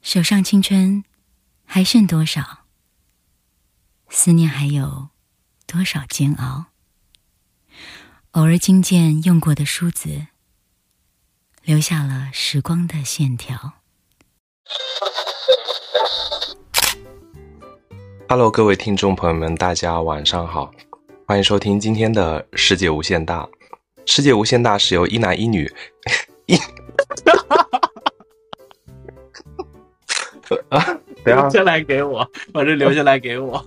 [0.00, 1.04] 手上青春
[1.64, 2.60] 还剩多少？
[4.08, 5.08] 思念还有
[5.66, 6.66] 多少煎熬？
[8.30, 10.28] 偶尔惊见用过的梳子，
[11.62, 13.72] 留下了时光的线条。
[18.28, 20.72] Hello，各位听众朋友们，大家晚上好，
[21.26, 23.42] 欢迎收听今天的《世界无限大》。
[24.04, 25.66] 《世界无限大》是由一男一女
[26.44, 26.54] 一
[30.68, 33.64] 啊， 留下来给我，把这留下来给我。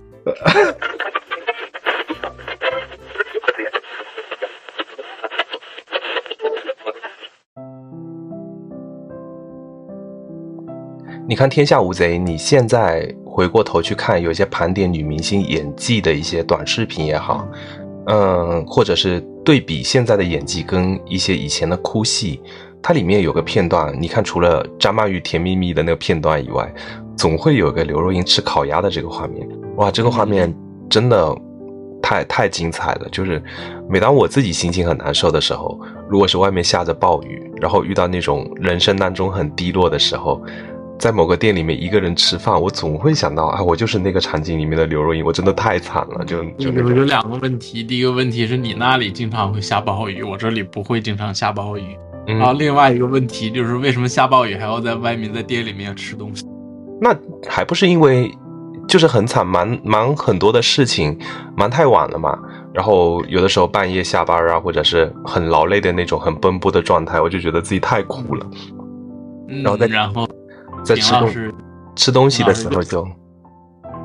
[11.26, 17.46] 你看《天下无贼》，你现在回过头去看，有些盘点女明星演技的一些短视频也好，
[18.06, 22.40] 嗯，或者是对比现在的演技跟一些以前的哭戏，
[22.82, 26.68] 它里面有个片段，你看除了张曼玉甜蜜蜜的那个片段以外，
[27.16, 29.48] 总会有个刘若英吃烤鸭的这个画面。
[29.76, 30.52] 哇，这个画面
[30.90, 31.32] 真的
[32.02, 33.08] 太太精彩了！
[33.12, 33.40] 就是
[33.88, 40.42] 每当我自己心情很难受的时候，如果是外面下着暴雨，然后遇到那种人生当中很低落的时候。
[40.98, 51.96] 在某个店里面一个人吃饭，我总会想到，啊，我就是那个场景里面的刘若英，我真的太惨了，就就有有两个问题，第一个问题是你那里经常会下暴雨，我这里不会经常下暴雨，
[52.26, 56.44] 然后另外一个问题就是为什么下暴雨还要在外面在店里面吃东西？
[57.00, 57.16] 那
[57.48, 58.28] 还不是因为
[58.88, 61.16] 就是很惨，忙忙很多的事情，
[61.56, 62.36] 忙太晚了嘛，
[62.74, 68.44] 然后有的时候半夜下班啊，或者是很劳累的那种很奔波的状态，我就觉得自己太苦了，
[69.62, 70.28] 然后再然后。
[70.84, 71.52] 在吃东
[71.96, 73.06] 吃东西的时候就，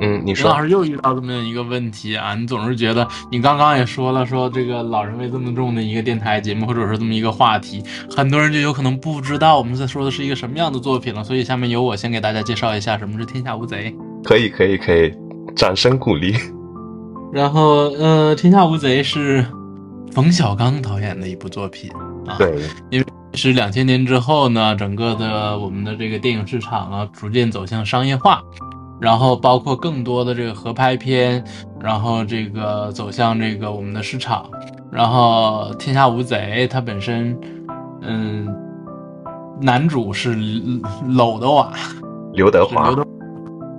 [0.02, 2.34] 嗯，你说老师又遇到这么一个问题啊？
[2.34, 11.24] 你总是觉得你刚刚也说了，说这个老人味这么重的一个电台节目，或者是这么一个话题，很多人就有可能不知道我们在说的是一个什么样的作品了。
[11.24, 13.92] 所以下面由我先给大家介绍一下什么是《天下无贼》。
[14.24, 15.14] 可以，可以，可以，
[15.56, 16.36] 掌声鼓励。
[17.32, 19.46] 然后，呃，《天下无贼》是
[20.12, 21.92] 冯小刚导演的一部作品
[22.28, 23.06] 啊，对，因为。
[23.36, 28.42] 是两千年之后呢，整个的我们的这个电影市场啊，逐渐走向商业化，
[29.02, 31.44] 然后包括更多的这个合拍片，
[31.82, 34.46] 然后这个走向这个我们的市场，
[34.92, 37.38] 然后《天下无贼》它本身，
[38.02, 38.48] 嗯，
[39.60, 40.36] 男主是
[41.08, 41.74] 娄德华，
[42.34, 42.96] 刘德华，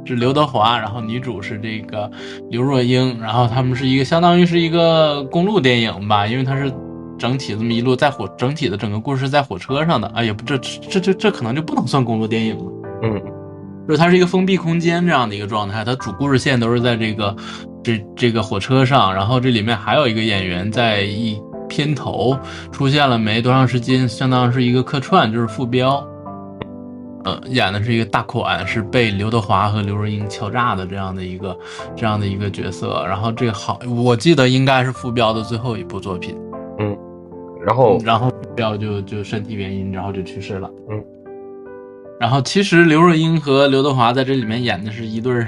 [0.05, 2.11] 是刘德华，然后女主是这个
[2.51, 6.73] 刘若英，然后他们是一个相当于是一个公路电影吧，因为它是。
[7.19, 12.73] 整体这么一路在火，整体的整个故事在火车上的，哎呀不，这这这这可能就不能算公路电影了。
[13.03, 13.23] 嗯，
[13.87, 17.37] 就是它是一个封闭空间这样的一个状态，它主故事线都是在这个
[17.83, 22.37] 这这个火车上，然后这里面还有一个演员在一片头
[22.73, 26.05] 出现了没多长时间，相当于是一个客串，就是副标。
[27.27, 31.57] 嗯，演的是一个大款，是被刘德华和刘若英敲诈的这样的一个
[31.97, 33.03] 这样的一个角色。
[33.07, 36.37] 然后这个好，我记得应该是傅彪的最后一部作品。
[37.65, 37.67] 嗯。
[37.67, 40.71] 然后，然后要就就身体原因，然后就去世了。
[40.91, 41.03] 嗯，
[42.21, 45.47] 然后其实刘若英和刘德华在这里面演的是一对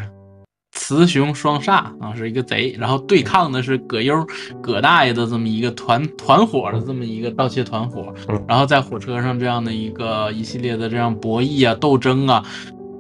[0.73, 4.27] 雌雄双煞啊，是一个贼，然后对抗的是葛优
[4.61, 8.13] 葛大爷的这么一个团团伙的这么一个盗窃团伙。
[8.49, 12.45] 然后在火车上这样的一个一系列的这样博弈啊、斗争啊，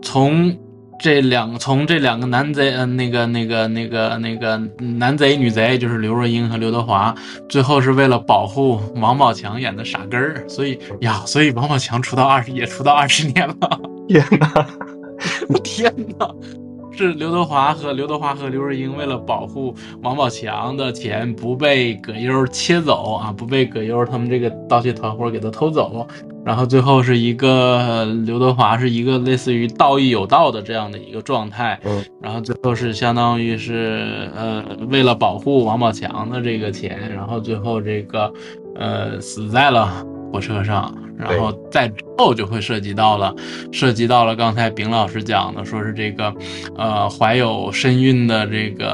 [0.03, 0.57] 从。
[0.99, 7.15] 这两从这两个男贼，嗯，那个那个那个那个男贼女贼，就是刘若英和刘德华，
[7.49, 13.81] 最后是为了保护王宝强演的傻根儿，所以呀，所以王宝强出道二十也出道二十年了。
[14.09, 14.67] 天哪，
[15.63, 16.29] 天哪！
[16.97, 26.07] 是刘德华和刘德华和刘若英为了保护王宝强的钱不被葛优切走啊，不被葛优他们这个盗窃团伙给他偷走，
[26.45, 38.33] 然后最后是一个刘德华是一个类似于道义有道的这样的一个状态，嗯，然后最后是相当于是呃为了保护王宝强的这个钱，然后最后这个
[38.75, 40.03] 呃死在了
[40.37, 40.95] 火车上。
[41.19, 43.35] 然后在之后就会涉及到了，
[43.73, 46.31] 涉及到了刚才丙老师讲的，说是这个，
[46.77, 48.87] 呃，怀有身孕的这个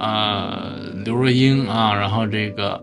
[0.00, 0.72] 呃
[1.04, 2.80] 刘若英啊，然后这个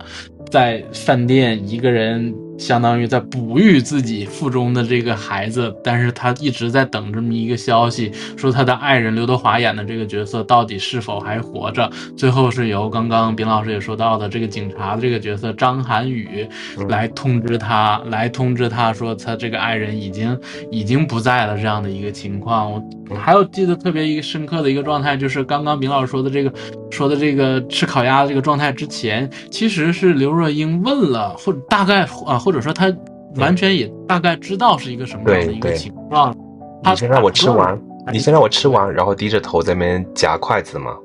[0.51, 2.31] 在饭店一个人。
[2.57, 11.89] 相当于在哺育自己腹中的这个孩子，但是他一直在等这么一个消息，说他的爱人刘德华演的这个角色到底是否还活着。
[12.15, 16.47] 最后是由刚刚丙老师也说到的这个警察的这个角色张涵予
[16.89, 20.37] 来通知他，来通知他说他这个爱人已经
[20.71, 22.81] 已经不在了这样的一个情况。
[23.09, 26.51] 我还有记得特别一个深刻的一个状态，就是刚刚丙老师说的这个
[26.91, 32.95] 说的这个吃烤鸭这个状态之前，其实是刘若英问了，或者大概啊，或者说他
[33.35, 36.33] 完全也大概知道是一个什么样的一个情况。
[36.81, 37.77] 你先让我吃完，
[38.09, 40.95] 你先让我吃完，然后低着头在那边夹筷子嘛。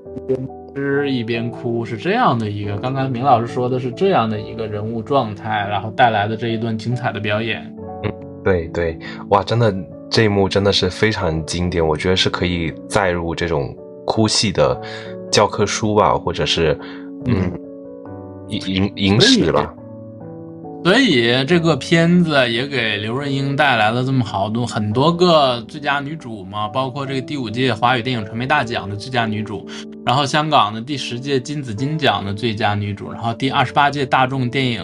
[0.72, 7.60] 吃一边哭是这样的一个，刚刚明老师说的是这样的一个人物状态，然后带来的这一段精彩的表演。
[8.04, 8.12] 嗯，
[8.44, 8.96] 对对，
[9.30, 9.74] 哇，真的
[10.08, 14.80] 这一幕真的是非常经典，我觉得是可以载入这种哭戏的
[15.28, 16.78] 教科书吧，或者是
[17.26, 17.50] 嗯，
[18.46, 19.74] 影影影史吧。
[20.84, 29.64] 所以这个片子也给刘若英带来了这么好多很多个最佳女主嘛，包括这个第五届华语电影传媒大奖的最佳女主，
[30.04, 34.82] 然后香港的第十届金紫金奖的最佳女主，然后第二十八届大众电影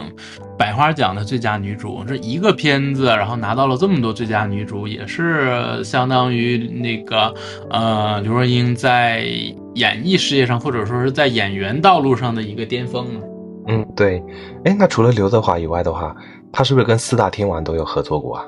[0.56, 2.04] 百花奖的最佳女主。
[2.06, 7.34] 这一个片子，然后拿到了这么多最佳女主，也是相当于那个
[7.70, 9.26] 呃刘若英在
[9.74, 13.20] 演艺事业上或者说是在演员道路上的一个巅峰了。
[13.68, 14.22] 嗯，对，
[14.64, 16.16] 哎，那除了刘德华以外的话，
[16.50, 18.44] 他是不是跟四大天王都有合作过啊？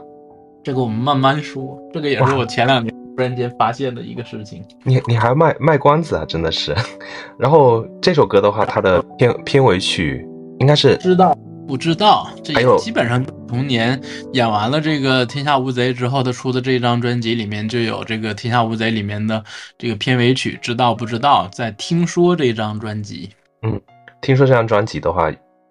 [0.64, 4.64] 这个我们慢慢说，这个也是我前两年突然间发现的一个事情。
[4.82, 6.74] 你你还卖卖关子啊，真的是。
[7.38, 10.26] 然后这首歌的话，它的片片尾曲
[10.58, 11.36] 应该是知道
[11.68, 12.26] 不知道？
[12.42, 14.00] 这也基本上同年
[14.32, 19.44] 演完了这个《天下无贼》之后，他出的这张专辑里面就有这个《天下无贼》里面的
[19.76, 21.46] 这个片尾曲，知道不知道？
[21.52, 23.28] 在听说这张专辑，
[23.60, 23.78] 嗯。
[24.20, 25.30] 听说这张专辑的话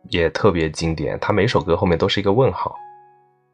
[0.09, 2.75] 也特别经典，它每首歌后面都是一个问号。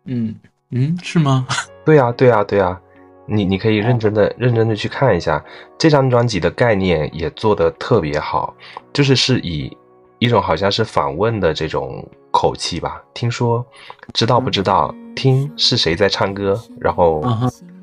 [0.06, 0.36] 嗯
[0.72, 1.46] 嗯，是吗？
[1.86, 2.80] 对呀对呀对呀，
[3.26, 5.44] 你你可以认真的认真的去看一下
[5.78, 8.54] 这张专辑的概念也做得特别好，
[8.94, 9.76] 就是是以
[10.20, 13.04] 一种好像是反问的这种口气吧。
[13.14, 13.66] 听说
[14.14, 14.94] 知道不知道？
[15.16, 16.60] 听是谁在唱歌？
[16.80, 17.24] 然后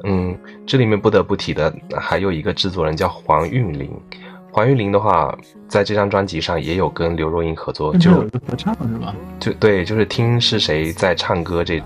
[0.05, 3.91] 嗯，这里面不得不提的还有一个制作人叫黄韵玲。
[4.53, 5.35] 黄玉玲的话，
[5.67, 9.15] 在这张专辑上也有跟刘若英合作，就合唱是吧？
[9.41, 11.83] 就对，就是听是谁在唱歌这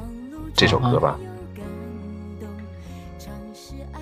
[0.53, 1.17] 这首歌吧。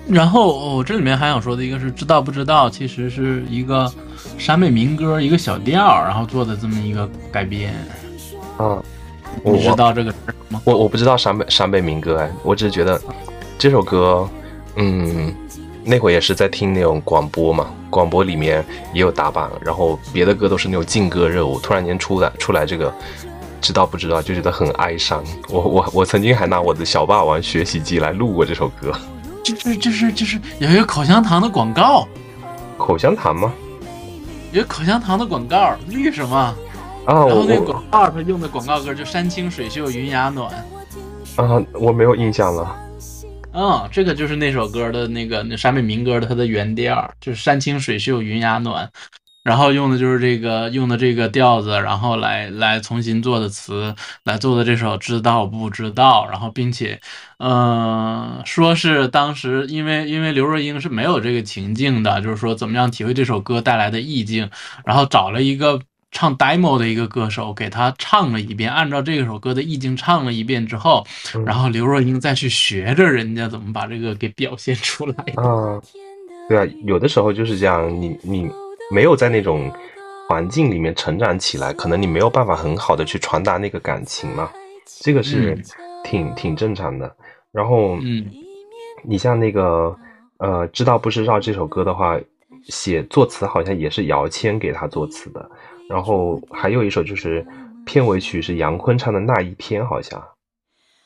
[0.07, 2.67] 然后我这里面还想说的一个是，知道不知道？
[2.67, 3.91] 其实是一个
[4.39, 7.71] 陕北民歌一个小调，然后做的这么一个改编。
[8.57, 8.81] 啊，
[9.43, 10.11] 你知道这个
[10.49, 10.59] 吗？
[10.63, 12.99] 我我不知道陕北陕北民歌，哎，我只是觉得
[13.59, 14.27] 这首歌，
[14.75, 15.31] 嗯。
[15.85, 22.91] 那会也是在听那种广播嘛，广播里面也有打榜，然后别的歌都是那种劲歌热舞，突然间出来出来这个，
[23.61, 25.23] 知道不知道就觉得很哀伤。
[25.47, 28.91] 我我我曾经还拿我的小霸王学习机来录过这首歌，
[29.43, 32.07] 就是就是就是有一个口香糖的广告，
[32.79, 33.53] 口香糖吗？
[34.51, 36.35] 有口香糖的广告，绿什么？
[37.05, 40.51] 啊，然后那广告他用的广告歌就山清水秀云崖暖，
[41.35, 42.75] 啊，我没有印象了。
[43.57, 48.91] 嗯，这个就是那首歌的那个那陕北民歌的它的原调，就是山清水秀云崖暖，
[49.45, 56.99] 然后用的就是这个用的这个调子，然后来来重新做的词来做的这首知道不知道，然后并且，
[57.39, 64.49] 嗯，说是当时因为因为刘若英是没有这个情境的，就是说怎么样体会这首歌带来的意境，
[64.85, 65.79] 然后找了一个。
[66.15, 71.05] 唱 demo 的一个歌手给他唱了一遍，按照这首歌的意境唱了一遍之后，
[71.45, 75.13] 然后刘若英再去学着人家怎么把这个给表现出来。
[75.35, 75.81] 啊，
[76.47, 78.49] 对啊，有的时候就是这样，你你
[78.89, 79.69] 没有在那种
[80.29, 84.49] 环境里面成长起来，可能你没有办法很好的去传达那个感情嘛，
[85.01, 85.61] 这个是
[86.05, 87.13] 挺挺正常的。
[87.51, 88.25] 然后，嗯，
[89.03, 89.93] 你像那个
[90.37, 92.17] 呃，知道不知道这首歌的话，
[92.69, 95.51] 写作词好像也是姚谦给他作词的。
[95.89, 97.45] 然后还有一首就是
[97.85, 100.21] 片尾曲是杨坤唱的那一天，好像，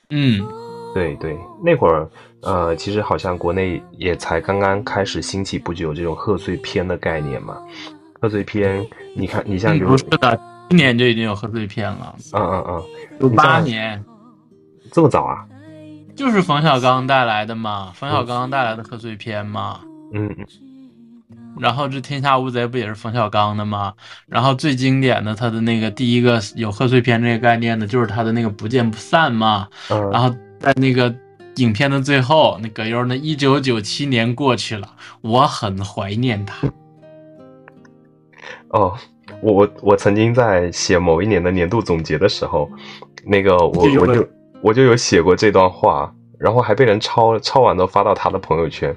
[0.09, 0.47] 嗯，
[0.93, 2.09] 对对，那会儿
[2.41, 7.57] 呃，其实好像国内也才刚刚开始兴起不久这种贺岁片的概念嘛。
[8.21, 12.15] 贺岁片，你看你像不是的，今年就已经有贺岁片了。
[12.33, 12.83] 嗯嗯嗯，
[13.19, 14.03] 九八年，
[14.91, 15.45] 这么早啊？
[16.15, 19.79] 就是冯小刚带来的嘛，冯小刚带来的贺岁片嘛。
[20.13, 20.45] 嗯嗯。
[21.59, 23.93] 然后这《天下无贼》不也是冯小刚的吗？
[24.27, 29.67] 然后最经典的他的那个第一个有贺岁片这个概念的，就是他的那个不见不散嘛。
[29.89, 30.09] 嗯。
[30.09, 31.13] 然后在那个
[31.57, 34.87] 影片的最后，那葛优呢一九九七年过去了，
[35.21, 36.67] 我很怀念他。
[38.69, 38.93] 哦，
[39.41, 42.69] 我我我曾经在写某一年的年度总结的时候，
[43.25, 44.27] 那个我我就
[44.61, 46.13] 我就有写过这段话。
[46.39, 48.95] 然后还被人抄，抄完都发到他的朋友圈，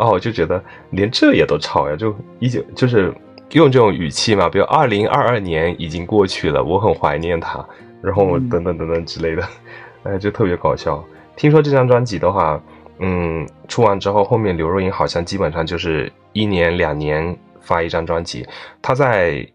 [0.00, 3.12] 哦，我就觉得连这也都抄呀，就一九就是
[3.52, 7.64] 用这种语气嘛，比如二零二二年已经过去了，我很怀念他，
[8.00, 9.42] 然后等等等等之类的，
[10.04, 11.04] 哎，就特别搞笑。
[11.36, 12.60] 听说这张专辑的话，
[12.98, 18.46] 嗯，出完之后，后面刘若英好像基本上就是一年两年发一张专辑。
[18.80, 19.46] 她在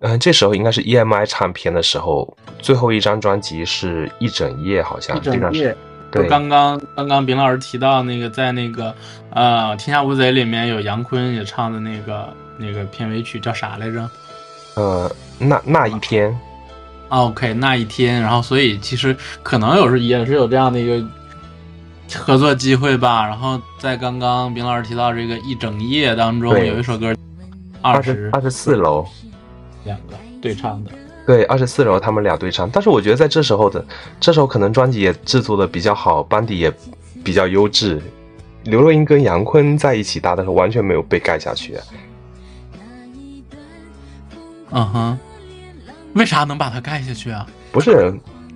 [0.00, 5.74] 嗯这时候应该是 EMI 唱片的时候，最后一张专辑是一整夜，好像一整夜。
[6.22, 8.94] 对，刚刚刚刚丙老师提到那个在那个
[9.30, 14.08] 呃《天下无贼》里面有杨坤也唱的那个那个片尾曲叫啥来着？
[14.76, 16.36] 呃，那那一天。
[17.08, 21.06] OK，那一天，然后所以其实可能有时也是有这样的一个
[22.16, 23.26] 合作机会吧。
[23.26, 27.14] 然后在刚刚冰老师提到这个一整夜当中，有一首歌
[27.82, 29.06] 二十二十四楼，
[29.84, 30.90] 两个对唱的。
[31.26, 32.68] 对，二十四楼他们俩对唱。
[32.70, 33.84] 但是我觉得在这时候的
[34.20, 36.72] 这时候可能专辑也制作的比较好，班底也
[37.22, 38.00] 比较优质。
[38.64, 41.78] 刘若英跟杨坤在一起搭的时候完全没有被盖下去。
[44.70, 45.18] 嗯哼。
[46.14, 47.44] 为啥能把他盖下去啊？
[47.72, 48.14] 不是，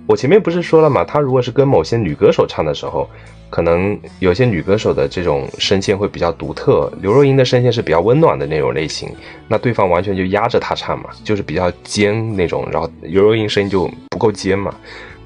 [0.09, 1.03] 我前面不是说了嘛？
[1.03, 3.07] 他如果是跟某些女歌手唱的时候，
[3.51, 6.91] 可能有些女歌手的这种声线会比较独特。
[6.99, 9.07] 刘若英的声线是比较温暖的那种类型，
[9.47, 14.73] 那对方完全就压着她唱嘛，就是比较尖那种，然后刘若英声音就不够尖嘛。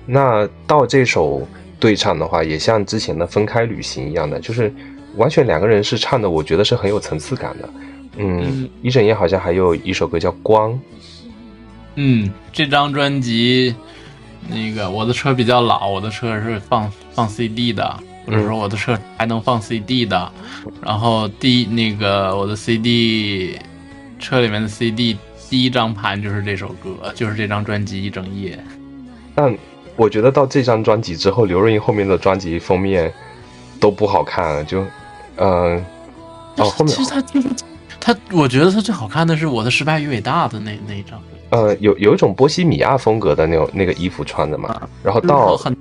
[0.06, 1.48] 那到这首
[1.80, 4.70] 对唱的话，也像之前的分开旅行一样的，就是
[5.16, 7.70] 完全两个人是唱的，我觉得是很有层次感的。
[8.18, 10.74] 嗯，一整夜好像还有一首歌叫《光》。
[11.96, 13.74] 嗯，这张专辑，
[14.48, 20.32] 那个我的车比较老，我的车是放放 CD 的，或者说我的车还能放 CD 的。
[20.82, 23.58] 然后第那个我的 CD
[24.20, 25.18] 车里面的 CD
[25.50, 28.58] 第一张盘就是这首歌，就是这张专辑一整夜。
[29.36, 29.56] 但
[29.96, 33.12] 我觉得到这张专辑之后，刘若英后面的专辑封面
[33.80, 34.86] 都不好看，就
[35.38, 35.84] 嗯，
[36.58, 37.50] 哦，后面其实他就是
[38.00, 41.22] 他，我觉得他最好看的是我的失败与伟大的那那一张。
[41.54, 45.78] 呃，有有一种波西米亚风格的那种那个衣服穿的嘛，然后到很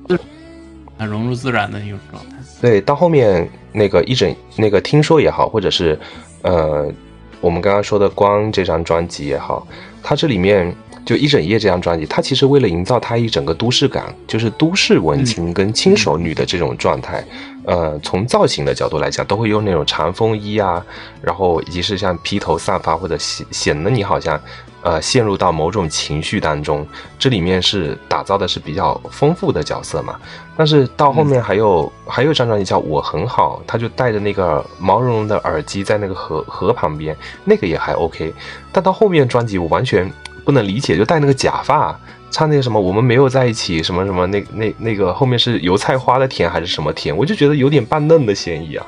[0.98, 2.36] 很融入自然的一种状态。
[2.60, 5.98] 对，到后面那个一整那个听说也好，或者是
[6.42, 6.92] 呃
[7.40, 9.66] 我们刚刚说的光这张专辑也好，
[10.02, 10.76] 它这里面
[11.06, 17.24] 就一整页这张专辑，它其实为了营造它一整个都市感，就是都市文青跟轻熟女的这种状态，
[17.64, 20.84] 呃，从造型的角度来讲，都会用那种长风衣啊，
[21.22, 24.38] 然后以及是像披头散发或者显显得你好像。
[24.82, 26.86] 呃，陷入到某种情绪当中，
[27.18, 30.18] 这里面是打造的是比较丰富的角色嘛。
[30.56, 38.34] 但是到后面还有还有一张专辑叫《我很好》，他就戴着那个毛茸茸的耳机在那个河河旁边，那个也还 OK。
[38.72, 40.12] 但到后面专辑我完全
[40.44, 41.98] 不能理解，就戴那个假发
[42.30, 48.84] 唱那个什么我们没有在一起什么什么那那那个后面是油菜花的甜还是什么甜，我就觉得有点扮嫩的嫌疑啊。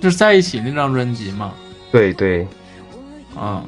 [0.00, 1.52] 就是在一起那张专辑嘛。
[1.90, 2.46] 对对，
[3.36, 3.62] 嗯。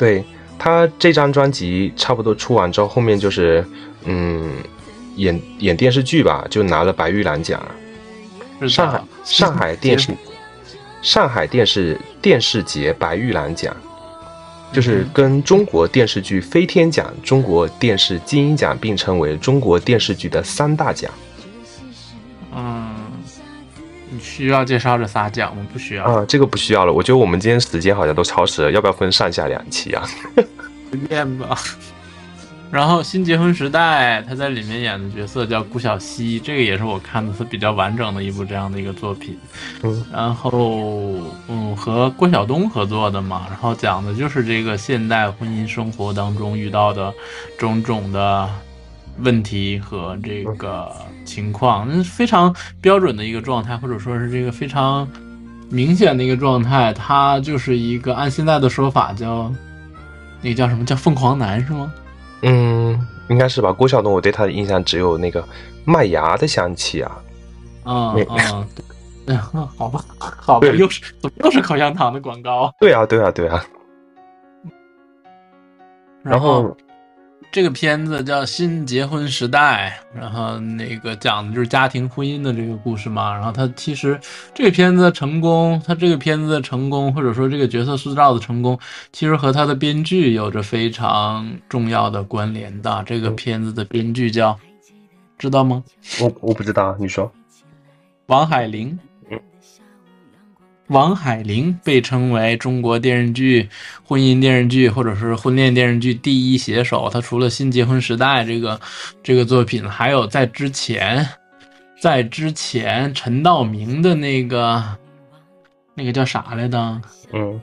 [0.00, 0.24] 对
[0.58, 3.62] 他这张专辑差不多出完之后，后面就是，
[4.06, 4.50] 嗯，
[5.16, 7.60] 演演电视剧吧，就拿了白玉兰奖。
[8.66, 10.12] 上海上海电视
[11.02, 13.76] 上海电视电视节白玉兰奖，
[14.72, 21.12] 就是跟中国电视剧飞天奖、中国电视金鹰奖并称为中国电视剧的三大奖。
[24.20, 25.66] 需要介绍这仨奖吗？
[25.72, 26.92] 不需要啊，这个不需要了。
[26.92, 30.06] 我觉得我们今天时间好像都超时了，要不要分上下两期啊？
[30.90, 31.58] 随便吧。
[32.70, 39.36] 然后《新结婚时代》，他在里面演的角色叫顾小西，这个也是我看的是比较完整的一部这样的一个作品。
[39.82, 41.16] 嗯，然后
[41.48, 47.12] 嗯，和郭晓东合作的嘛，然后讲的就是这个现代婚姻生活当中遇到的
[47.58, 48.48] 种种的。
[49.22, 50.90] 问题和这个
[51.24, 55.06] 情况，那非常标准的一个状态，或者说是这个非常
[55.70, 59.52] 明显的一个状态，他就是一个按现在的说法叫
[60.42, 61.92] 那个叫什么叫凤凰男是吗？
[62.42, 63.72] 嗯，应该是吧。
[63.72, 65.46] 郭晓东，我对他的印象只有那个
[65.84, 67.18] 麦芽的香气啊。
[67.84, 67.94] 啊
[68.28, 68.66] 啊，
[69.26, 72.72] 对，好吧， 好吧，又是怎么又是口香糖的广告？
[72.80, 73.64] 对啊，对啊，对啊。
[76.22, 76.76] 然后。
[77.52, 83.34] 这个片子叫《新结婚时代》，然后那个讲的就是家庭婚姻的这个故事嘛。
[83.34, 84.18] 然后它其实
[84.54, 88.78] 这个片子的成功，它这个片子的成功，或者说这个角色塑造的成功，
[89.12, 93.02] 其实和它的编剧有着非常重要的关联的。
[93.04, 94.56] 这个片子的编剧叫，
[95.36, 95.82] 知道吗？
[96.20, 97.32] 我我不知道，你说，
[98.26, 98.96] 王海玲。
[100.90, 103.68] 王海玲被称为中国电视剧、
[104.04, 107.08] 婚姻电视剧或者是婚恋电视剧第一写手。
[107.08, 108.80] 他除了《新结婚时代》这个
[109.22, 111.24] 这个作品，还有在之前，
[112.00, 114.82] 在之前陈道明的那个
[115.94, 117.00] 那个叫啥来着？
[117.32, 117.60] 嗯，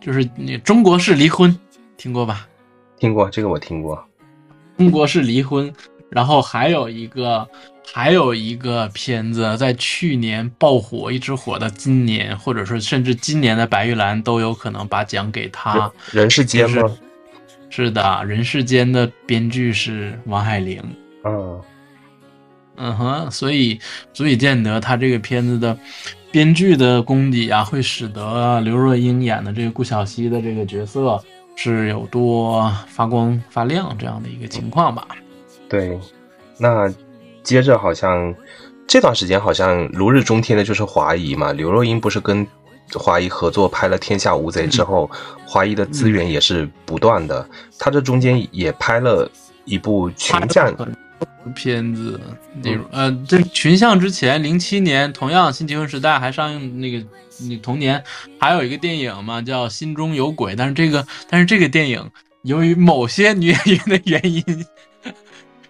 [0.00, 1.56] 就是那中国式离婚，
[1.96, 2.48] 听过吧？
[2.98, 4.04] 听过，这个我听过。
[4.76, 5.72] 中国式离婚，
[6.10, 7.48] 然后还有一个。
[7.92, 15.90] 还有一个片子在去年爆火，一直火到今年，或者说甚至今年的白玉兰都有可能把奖给他。
[16.12, 16.90] 人世间吗？
[17.70, 20.82] 是的，人世间的编剧是王海玲。
[21.24, 21.60] 嗯
[22.76, 23.78] 嗯哼，所以
[24.12, 25.76] 足以见得他这个片子的
[26.30, 31.18] 编剧的功底啊，会使得刘若英演的这个顾小西的这个角色
[31.54, 35.08] 是有多发光发亮这样的一个情况吧？
[35.68, 35.98] 对，
[36.58, 36.92] 那。
[37.46, 38.34] 接着好像
[38.88, 42.44] 这段时间好像如日中天的就是华谊嘛，刘若英不是跟
[42.92, 45.08] 华谊合作拍了《天下无贼》之后，
[45.46, 47.48] 华谊的资源也是不断的。
[47.78, 49.30] 他这中间也拍了
[49.64, 50.74] 一部群像
[51.54, 52.20] 片子，
[52.62, 57.06] 例如呃，这群像之前零七年同样《新结婚时代》还上映那个
[57.48, 58.02] 那同年
[58.40, 62.10] 还有一个电影嘛叫《心中有鬼》，但是这个但是这个电影
[62.42, 64.42] 由于某些女演员的原因。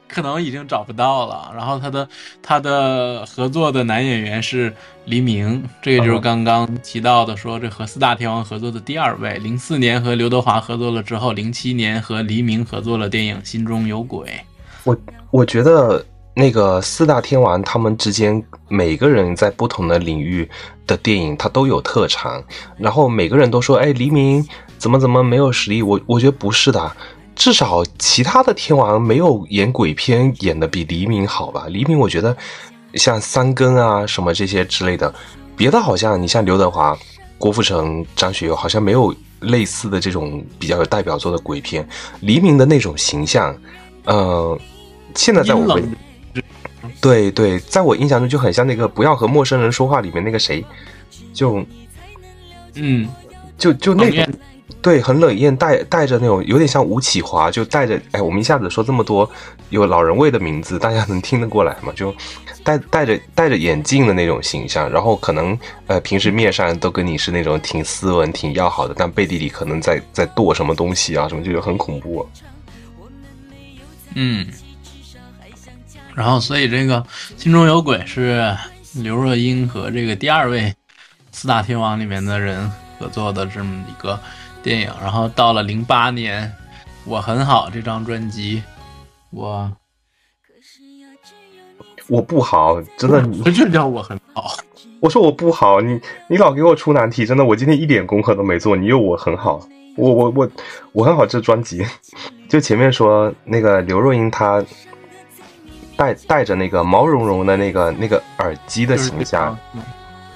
[0.09, 1.53] 可能已经找不到了。
[1.55, 2.09] 然后他的
[2.43, 4.75] 他的合作的男演员是
[5.07, 9.39] 黎明，这个就是刚刚提到的，说这和四大天王合作的第二位。
[9.39, 14.29] 零四年和刘德华合作了之后，零七年和黎明合作了电影《心中有鬼》。
[14.85, 14.97] 我
[15.31, 20.49] 我觉得那个四大天王他们之间每个人在不同的领域
[20.87, 22.43] 的电影他都有特长，
[22.79, 24.47] 然后每个人都说，哎，黎明
[24.79, 25.83] 怎么怎么没有实力？
[25.83, 26.93] 我我觉得不是的。
[27.37, 31.67] 至少其他的天王没有演鬼片演的比黎明好吧？
[31.69, 32.35] 黎明我觉得
[32.95, 35.15] 像三更啊什么这些之类的，
[35.55, 36.97] 别的好像你像刘德华、
[37.39, 41.87] 郭富城、张学友好像没有类似的这种比较有代表作的鬼片。
[42.21, 43.55] 黎明的那种形象，
[44.07, 44.59] 呃，
[45.15, 45.79] 现在在我
[47.03, 50.65] 对对，在我印象中就很像那个《不要和陌生人说话》里面那个谁，
[51.35, 51.63] 就
[52.75, 53.07] 嗯，
[53.59, 54.27] 就就那种。
[54.83, 59.29] 对，很冷艳，带带着那种有点像吴启华，就带着哎，我们一下子说这么多
[59.71, 61.93] 有老人味的名字，大家能听得过来吗？
[61.97, 62.15] 就
[62.63, 72.29] 戴戴着戴着眼镜的那种形象，然后可能呃平时面上都跟你是那种挺斯文、挺要好的，但背地里可能在在剁什么东西啊，什么就很恐怖。
[74.15, 74.47] 嗯，
[76.15, 77.05] 然后所以这个
[77.37, 78.57] 心中有鬼是
[78.95, 80.75] 刘若英和这个第二位
[81.33, 84.19] 四大天王里面的人合作的这么一个。
[84.67, 86.53] 电影，然后到了零八年，
[87.05, 88.61] 我很好这张专辑，
[89.31, 89.71] 我
[92.09, 94.57] 我不好，真的， 你就叫我很好。
[95.01, 99.65] 我说我不好，你你老给我出难题，真的，我今天一点功课都没做，你又我很好，
[99.97, 100.51] 我我我
[100.91, 101.25] 我很好。
[101.25, 101.87] 这专辑
[102.49, 104.61] 就前面说那个刘若英她
[105.97, 109.57] 戴戴着那个毛茸茸的那个那个耳机的形象。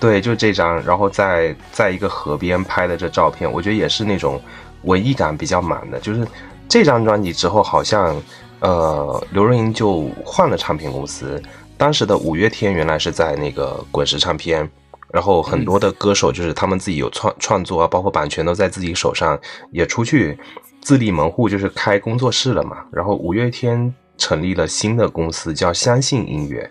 [0.01, 4.41] 对，就这张，然后在在一个河边拍的这照片，我觉得也是那种
[4.85, 6.01] 文艺感比较满的。
[6.01, 6.27] 就是
[6.67, 8.17] 这张专辑之后，好像
[8.61, 11.41] 呃刘若英就换了唱片公司。
[11.77, 14.67] 当时的五月天原来是在那个滚石唱片，
[15.13, 19.39] 然后很多的歌手就是他们自己有创创作啊，包括版权都在自己手上，
[19.71, 20.39] 也出去
[20.81, 22.79] 自立门户，就是开工作室了嘛。
[22.91, 26.71] 然后五月天成立了新的公司，叫相信音乐。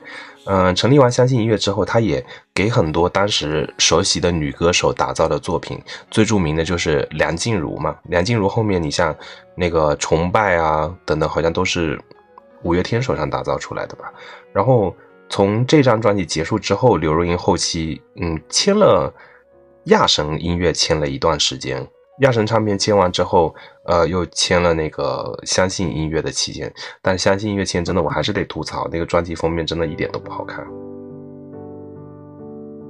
[0.52, 7.96] 嗯，成立完相信音乐之后，他也给很多当时熟悉的女歌手打造的作品，最著名的就是梁静茹嘛。
[8.06, 9.16] 梁静茹后面，你像
[9.54, 12.02] 那个崇拜啊等等，好像都是
[12.64, 14.12] 五月天手上打造出来的吧。
[14.52, 14.96] 然后
[15.30, 19.14] 从这张专辑结束之后，刘若英后期嗯签了
[19.84, 21.88] 亚神音乐，签了一段时间。
[22.20, 23.56] 亚神唱片签完之后，
[23.86, 30.66] 呃，又签了那个相信音乐的期间，但相信音乐签真的，我还是得吐槽，那个专辑封面真的一点都不好看。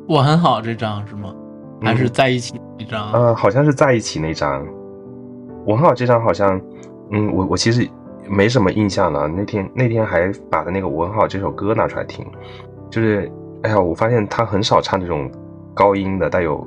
[0.08, 1.34] 我很好这张是吗？
[1.82, 3.12] 还是在一起那张？
[3.12, 4.66] 呃，好像是在一起那张。
[5.66, 6.60] 我很好这张好像，
[7.12, 7.88] 嗯，我我其实
[8.28, 9.28] 没什么印象了。
[9.28, 12.26] 那天那天还把的那个《我很好》这首歌拿出来听，
[12.90, 15.32] 就是，哎呀，我发现他很少唱这种
[15.76, 16.66] 高音的，带有。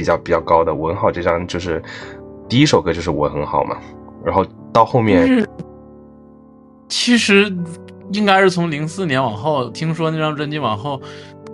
[0.00, 1.82] 比较比较高的，文好这张就是
[2.48, 3.76] 第一首歌就是我很好嘛，
[4.24, 5.46] 然后到后面，
[6.88, 7.54] 其实
[8.12, 10.98] 应该是从零四年往后，听说那张专辑往后，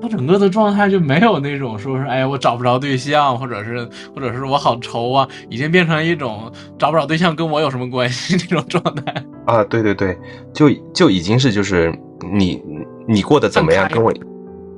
[0.00, 9.12] 他整个的状态就没有那种说是哎呀我找不着对象，或者是或者是我好愁啊，已经变成一种找不着对象跟我有什么关系这种状态
[9.44, 10.16] 啊，对对对，
[10.52, 11.92] 就就已经是就是
[12.32, 12.62] 你
[13.08, 14.12] 你过得怎么样，跟我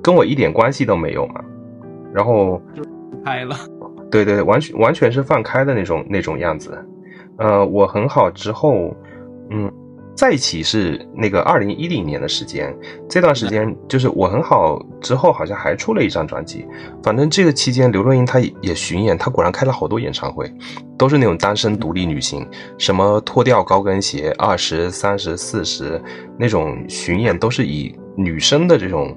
[0.02, 1.42] 跟我一点关系都没有嘛，
[2.14, 2.58] 然后。
[3.28, 3.54] 开了，
[4.10, 6.82] 对对，完全完全是放开的那种那种样子。
[7.36, 8.90] 呃，我很好之后，
[9.50, 9.70] 嗯，
[10.16, 12.74] 在一起是那个二零一零年的时间，
[13.06, 16.66] 这段时间就是我很好之后，好像还出了一张专辑。
[17.02, 20.50] 反正这个期间，刘若英她也巡演，她果然开了好多演唱会，
[20.96, 26.02] 都是那种单身独立女性，什么脱掉高跟鞋，二十三十四十
[26.38, 29.14] 那种巡演，都是以女生的这种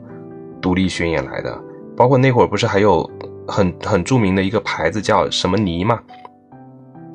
[0.62, 1.58] 独立巡演来的。
[1.98, 3.08] 包括那会儿不是还有
[3.48, 6.00] 很很著名的一个牌子叫什么尼嘛？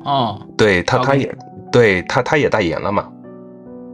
[0.03, 1.35] 哦，对他他也
[1.71, 3.09] 对他他也代言了嘛？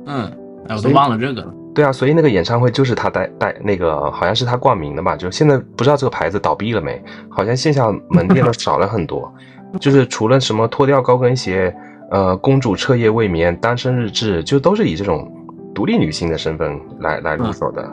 [0.06, 0.32] 嗯，
[0.68, 1.54] 哎，我都忘了这个了。
[1.74, 5.16] 对啊，所以那个演唱会就是他代代那个，好像是他冠名的吧？
[5.16, 7.04] 就现在不知道这个牌子倒闭了没？
[7.30, 9.34] 好像线下门店都 少了很多。
[9.80, 11.76] 就是除了什么脱掉高跟鞋，
[12.12, 15.28] 呃，公主彻夜未眠，单身日志，就都是以这种
[15.74, 17.84] 独立女性的身份来来入手的。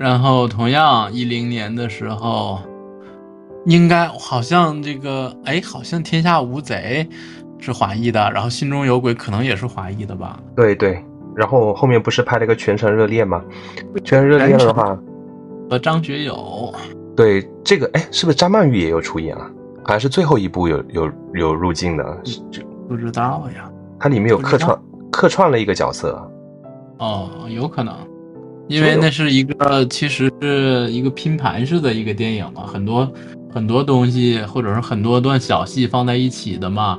[0.00, 2.58] 然后同样一零年的时候，
[3.66, 7.06] 应该好像这个，哎，好像天下无贼
[7.58, 10.40] 是华裔的，然后心中有鬼可能也是华裔的吧？
[10.56, 11.04] 对对。
[11.36, 13.44] 然后后面不是拍了个《全城热恋》吗？
[14.02, 14.98] 《全城热恋》的话，
[15.68, 16.74] 和张学友。
[17.14, 19.50] 对这个，哎，是不是张曼玉也有出演啊？
[19.84, 23.70] 好像是最后一部有有有入镜的，这不知道呀。
[23.98, 24.78] 它里面有客串
[25.12, 26.26] 客串了一个角色。
[26.98, 27.94] 哦，有可能，
[28.70, 33.12] 因为那是一个其实是一个拼盘式的一个电影嘛，很多
[33.52, 36.96] 很多东西或者是很多段小戏放在一起的嘛。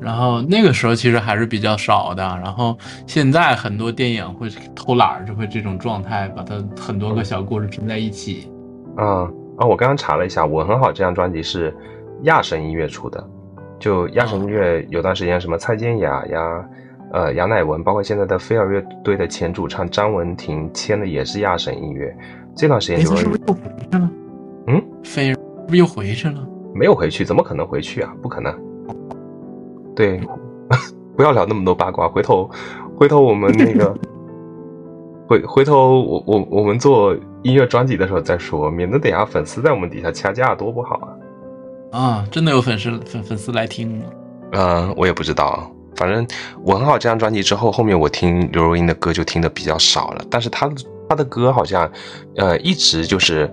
[0.00, 2.74] 然后那个时候其实还是比较少的，然后
[3.06, 8.50] 现在很多电影会偷懒，就会这种状态，把它很多个小故事拼在一起。
[8.96, 9.06] 嗯
[9.58, 11.76] 啊，我刚刚查了一下，《我很好》这张专辑是
[12.22, 13.22] 亚神音乐出的，
[13.78, 16.64] 就亚神音乐有段时间什么蔡健雅呀、
[17.12, 22.16] 呃杨乃文，包括现在的飞儿乐队的前主唱张文婷签的也是亚神音乐。
[22.54, 24.10] 这段时间就是不是又回去了？
[24.66, 26.46] 嗯，飞儿不是又回去了？
[26.74, 28.14] 没有回去，怎么可能回去啊？
[28.22, 28.54] 不可能。
[29.94, 30.20] 对，
[31.16, 32.08] 不要聊那么多八卦。
[32.08, 32.48] 回头，
[32.96, 33.94] 回头我们那个，
[35.28, 40.96] 回回头我我我们做音乐专辑的时候再说，免得等下粉丝在我们底下掐架，多不好
[41.92, 41.98] 啊！
[41.98, 44.04] 啊，真的有粉丝粉粉丝来听吗？
[44.52, 45.70] 嗯，我也不知道。
[46.00, 46.26] 反正
[46.64, 50.24] 我很好这张专辑之后，后面我听刘若英的歌就听的比较少了。
[50.30, 50.66] 但是她
[51.06, 51.90] 她的歌好像，
[52.36, 53.52] 呃，一直就是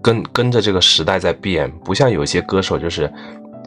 [0.00, 3.12] 跟跟着这个时代在变，不像有些歌手就是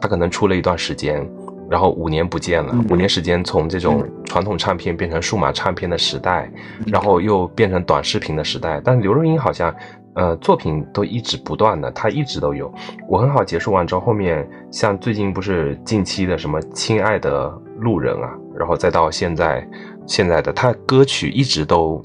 [0.00, 1.28] 他可能出了一段时间。
[1.68, 6.48] 然后五年不见了，五年时间从这种传统唱片变成数码唱片的时代，
[6.86, 8.80] 然后又变成短视频的时代。
[8.84, 9.74] 但刘若英好像，
[10.16, 12.72] 呃，作品都一直不断的，他一直都有。
[13.08, 17.48] 我很好结束完之后，后面像最近不是近期的什么《亲爱的
[17.78, 19.64] 路人》啊，然后再到现在
[20.06, 22.02] 现在的，他歌曲一直都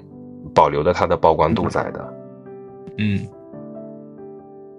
[0.54, 2.14] 保留着他的曝光度在的。
[2.98, 3.20] 嗯，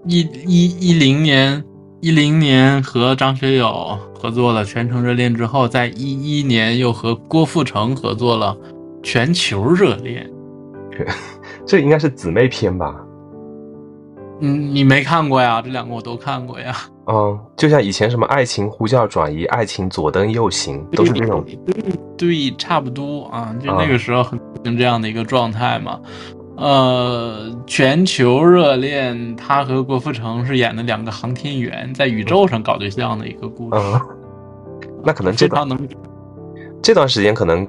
[0.07, 1.65] 一一一零年。
[2.05, 8.59] 一零年和张学友合作了《全城热恋》之后，在一一年又和郭富城合作了
[9.05, 10.29] 《全球热恋》，
[11.65, 12.93] 这应该是姊妹篇吧？
[14.45, 15.63] 嗯，你没看过呀？
[15.63, 16.77] 这两个我都看过呀。
[17.07, 21.45] 嗯，就像以前什么《爱情呼叫转移》《爱情左灯右行》，都是这种。
[22.19, 24.39] 对，差不多啊，就那个时候很
[24.77, 26.01] 这样的一个状态嘛。
[26.57, 33.81] 呃，全球热恋，他和郭富城是演的两个航天员在宇宙上搞对象的一个故事。
[33.81, 34.01] 嗯，
[35.05, 35.89] 那可能这段能
[36.83, 37.67] 这段时间可能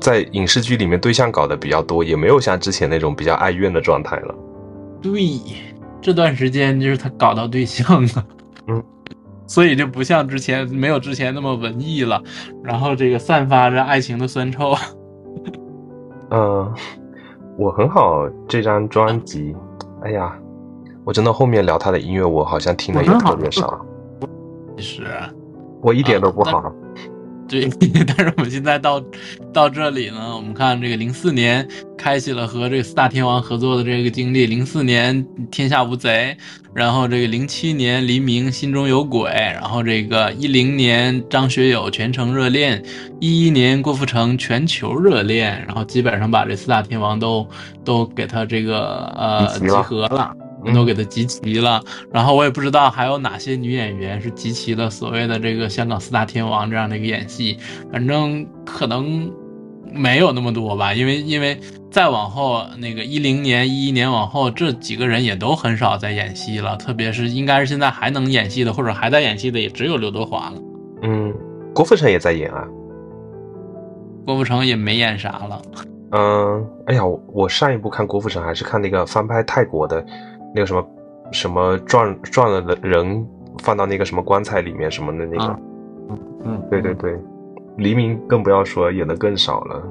[0.00, 4.34] 在影视剧里面对象搞的比较多，也没有像之前那种比较哀怨的状态了。
[5.00, 5.12] 对，
[6.06, 8.26] 这段时间就是他搞到对象了。
[8.68, 8.80] 嗯，
[9.48, 12.22] 所以就不像之前没有之前那么文艺了，
[12.62, 14.72] 然后这个散发着爱情的酸臭。
[16.30, 16.72] 嗯。
[17.58, 19.56] 我很好，这张专辑，
[20.02, 20.38] 哎呀，
[21.04, 23.84] 我真的后面聊他的音乐，我好像听的也特别少。
[24.76, 25.06] 其实，
[25.80, 26.72] 我一点都不好。
[27.48, 27.68] 对，
[28.06, 29.02] 但是我们现在到
[29.52, 34.46] 到这里呢，我们看这个零四年开启了和这个四大天王合作的这个经历。
[34.46, 36.36] 零四年天下无贼，
[36.74, 42.82] 然后这个零七年黎明心中有鬼，然后这个一零年张学友全程热恋，
[43.20, 47.48] 一一年郭富城全球热恋，然后基本上把这四大天王都
[47.84, 50.36] 都给他这个呃集合了。
[50.74, 57.58] 都给他集齐了，然后我也不知道还有哪些女演员是集齐了所谓的这个香港四大天王这样的一个演戏，
[57.92, 59.30] 反正可能
[59.92, 61.58] 没有那么多吧，因为因为
[61.90, 70.62] 再往后那个一零年、一一年往后，这几个人也都很少在演戏了，特别是应该是现在还能演戏的或者还在演戏的，也只有刘德华了。
[71.02, 71.32] 嗯，
[71.74, 72.66] 郭富城也在演啊，
[74.26, 75.62] 郭富城也没演啥了。
[76.12, 77.02] 嗯，哎呀，
[77.32, 80.04] 我上一部看郭富城还是看那个翻拍泰国的。
[80.56, 80.88] 那个什么，
[81.32, 83.26] 什么撞撞了的人
[83.62, 85.58] 放到那个什么棺材里面什么的那个，
[86.08, 87.14] 嗯嗯，对对对，
[87.76, 89.82] 黎明更不要说演的更少了，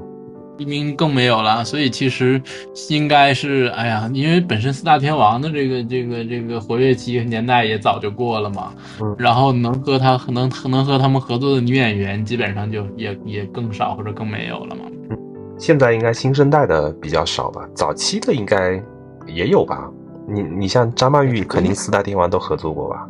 [0.58, 2.42] 黎明更没有了，所以其实
[2.90, 15.18] 应该是，哎呀，因为本身四大天王的这个这个这个活跃期年代也早就过了嘛，嗯，然后能和他能能和他们合作的女演员基本上就也也更少或者更没有了嘛，嗯，
[15.58, 18.82] 现在应该新生代的比较少吧，早期的应该
[19.28, 19.88] 也有吧。
[20.26, 23.08] 你你像张曼玉，肯定四大天王都合作过吧？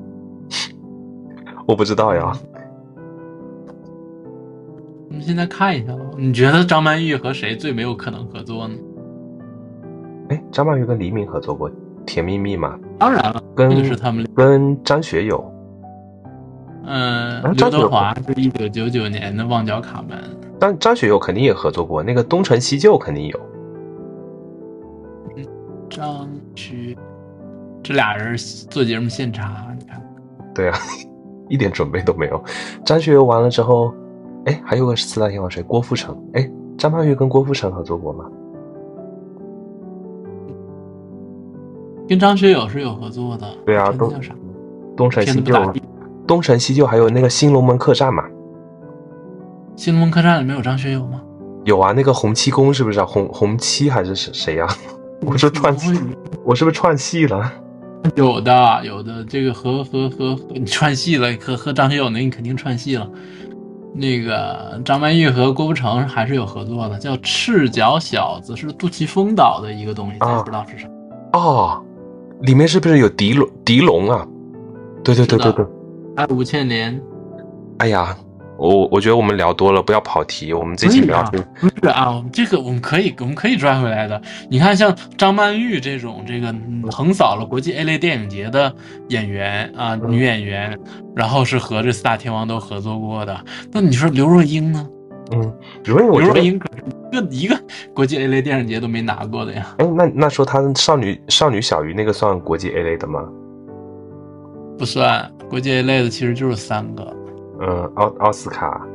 [1.67, 2.33] 我不知道呀。
[5.09, 6.03] 我们现在看一下吧。
[6.19, 8.75] 你觉得张曼玉和谁最没有可能合作呢？
[10.29, 11.71] 哎，张曼玉跟黎明合作过
[12.05, 12.79] 《甜蜜蜜》吗？
[12.99, 15.53] 当然了，跟是他们跟张学友。
[16.85, 20.19] 嗯，刘德华是一九九九年的《旺角卡门》。
[20.61, 23.41] 张张学友肯定也合作过，那个《东成西就》肯定有。
[25.89, 26.26] 张学，
[27.87, 28.37] 这俩人
[28.69, 30.03] 做节目现场，你看。
[30.53, 30.77] 对啊，
[31.49, 32.43] 一点准备都没有。
[32.85, 33.95] 张学友完了之后，
[34.47, 35.63] 哎，还有个四大天王谁？
[35.63, 36.21] 郭富城。
[36.33, 38.25] 哎，张曼玉跟郭富城合作过吗？
[42.09, 43.47] 跟张学友是有合作的。
[43.65, 44.35] 对啊，东叫啥？
[44.97, 45.55] 东成西就。
[46.27, 48.25] 东成西就还有那个《新龙门客栈》嘛，
[49.77, 51.23] 《新龙门客栈》里面有张学友吗？
[51.65, 53.07] 有啊，那个洪七公是不是啊？
[53.07, 54.67] 洪洪七还是谁谁呀？
[55.25, 55.97] 我是串戏，
[56.43, 57.49] 我是不是串戏了？
[58.15, 63.11] 有的，有的，这个和和和你串戏了，和和张学友那你肯定串戏了。
[63.95, 70.87] 那个张曼玉和郭富城还是有合作的，叫《赤脚小子》，是杜琪峰导的一个东西，咱不知道是啥。
[71.33, 71.83] 哦，
[72.43, 73.49] 里面是不是有狄龙？
[73.65, 74.27] 狄龙啊？
[75.03, 75.65] 对对对对对。
[76.15, 77.01] 还有吴倩莲，
[77.79, 78.17] 哎呀，
[78.59, 80.53] 我我觉得我们聊多了，不要跑题。
[80.53, 81.23] 我们这期聊
[81.61, 84.21] 不是啊，这个我们可以我们可以拽回来的。
[84.49, 86.55] 你看，像张曼玉这种这个
[86.91, 88.75] 横扫了国际 A 类电影节的
[89.09, 90.79] 演员啊，女演员，
[91.15, 93.39] 然后是和这四大天王都合作过的。
[93.73, 94.89] 那你说刘若英呢？
[95.33, 95.53] 嗯，
[95.85, 97.61] 刘若英，刘若英可是一个一个
[97.93, 99.75] 国际 A 类电影节都没拿过的呀。
[99.79, 103.29] 哎，那那说她少女少女小鱼那个算国际 A 类的吗？
[104.79, 105.31] 不算。
[105.49, 107.17] 国际 A 类的其实就是三个，
[107.61, 108.87] 嗯，奥奥斯卡，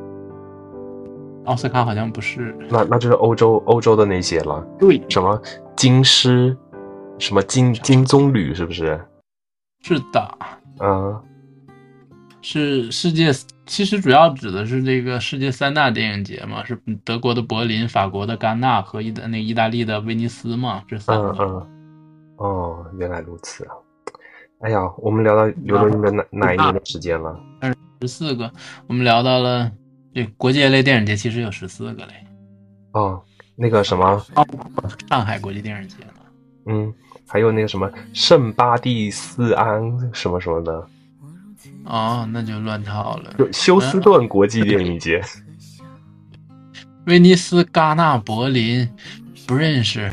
[1.45, 5.41] 奥斯卡好像不是，那那就是欧洲欧洲的那些了，对，什么
[5.76, 6.56] 金狮，
[7.17, 9.00] 什么金金棕榈，是不是？
[9.84, 10.38] 是的，
[10.80, 11.19] 嗯，
[12.41, 13.32] 是世界，
[13.65, 21.30] 其实主要指的是这个世界三大电影节嘛，是德国的柏林、法国的戛纳和意大那意大利的威尼斯嘛，这三个。
[21.30, 21.67] 嗯嗯，
[22.38, 23.74] 哦，原来如此啊。
[24.60, 27.36] 哎呀，我们聊到刘若英的哪哪一年的时间了？
[28.02, 28.52] 十四个，
[28.88, 29.72] 我们聊到了
[30.12, 32.14] 这国际类电影节，其实有十四个嘞。
[32.94, 33.22] 哦，
[33.56, 34.20] 那个什么，
[35.08, 36.14] 上海国际电影节呢？
[36.66, 36.92] 嗯，
[37.28, 39.80] 还有那个什么圣巴蒂斯安
[40.12, 40.88] 什么什么的。
[41.86, 43.36] 哦，那就乱套了。
[43.38, 45.24] 就休斯顿国际电影节，
[47.06, 48.90] 威尼斯、戛纳、柏林，
[49.46, 50.12] 不认识。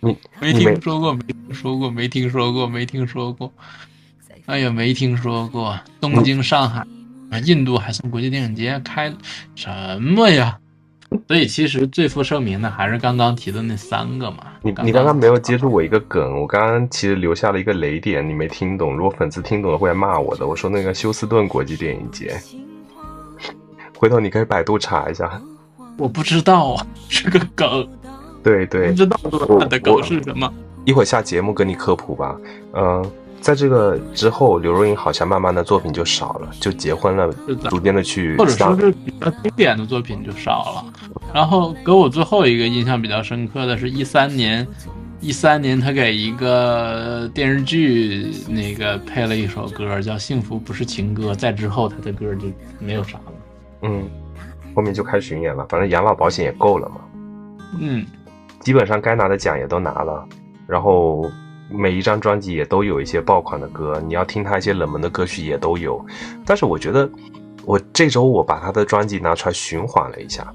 [0.00, 3.52] 你没听说过，没听说过，没听说过，没听说过。
[4.46, 5.78] 哎呀，没听说过。
[6.00, 6.80] 东京、上海
[7.30, 9.12] 啊，印度还算国际电影节开
[9.54, 9.70] 什
[10.02, 10.58] 么呀？
[11.28, 14.38] 所以其实最负盛名的还是刚刚提的那三个嘛。
[14.62, 18.96] 你你刚刚没有接住我一个梗，我刚刚其实留下了一个雷点，你没听懂。
[18.96, 20.46] 如果粉丝听懂了会来骂我的。
[20.46, 22.34] 我说那个休斯顿国际电影节，
[23.98, 25.40] 回头你可以百度查一下。
[25.98, 27.86] 我不知道啊，是个梗。
[28.42, 30.52] 对对，不知道我的梗是什么？
[30.84, 32.36] 一会儿下节目跟你科普吧。
[32.74, 37.30] 嗯，在这个之后，刘若英好像慢慢的作品就少了，就结婚了，
[37.68, 40.84] 逐渐的去，或者说是比较经典的作品就少了。
[41.34, 44.66] 然后给我最后一个印象比较深刻的是一三年，
[45.20, 51.32] 一三年他给一个电视剧那个配了一首歌，叫《幸福不是情歌》。
[51.34, 52.46] 在之后他的歌就
[52.78, 53.32] 没有啥了。
[53.82, 54.08] 嗯，
[54.74, 57.00] 后面就开巡演了，反正养老保险也够了嘛。
[57.80, 58.06] 嗯。
[58.60, 60.24] 基本上该拿的奖也都拿了，
[60.68, 61.28] 然后
[61.70, 66.04] 每一张专辑也都有一些爆款的歌，你要听他一些冷门的歌曲也都有。
[66.44, 67.08] 但是我觉得，
[67.64, 70.52] 我这周我把他的专辑拿出来循环了一下，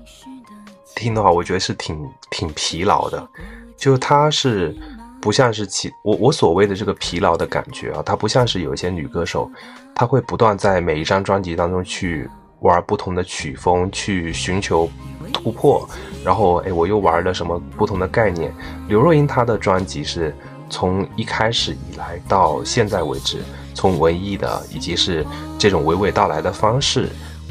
[0.96, 2.00] 听的话，我觉得是挺
[2.32, 3.28] 挺疲劳的。
[3.76, 4.76] 就他是
[5.22, 9.50] 不像是其我我所谓的这个疲劳的感觉啊，他不像是有一些女歌手，
[9.94, 14.90] 她会不断在每一张专辑当中去玩不同的曲风，去寻求。
[15.34, 15.88] 突破，
[16.24, 18.52] 然后哎，我又玩了什么不同的概念？
[18.88, 20.34] 刘若英她的专辑是
[20.70, 25.26] 从一开始以来到现在为止，从文艺的以及是
[25.58, 27.10] 这种娓娓道来的方式，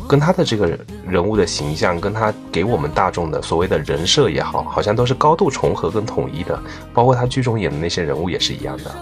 [0.08, 6.60] 跟他的这个人物的形象，跟他给我们大众的所谓的人设也好，好像都是高度重合跟统一的，
[6.92, 8.94] 包括他剧中演的那些人物也是一样的。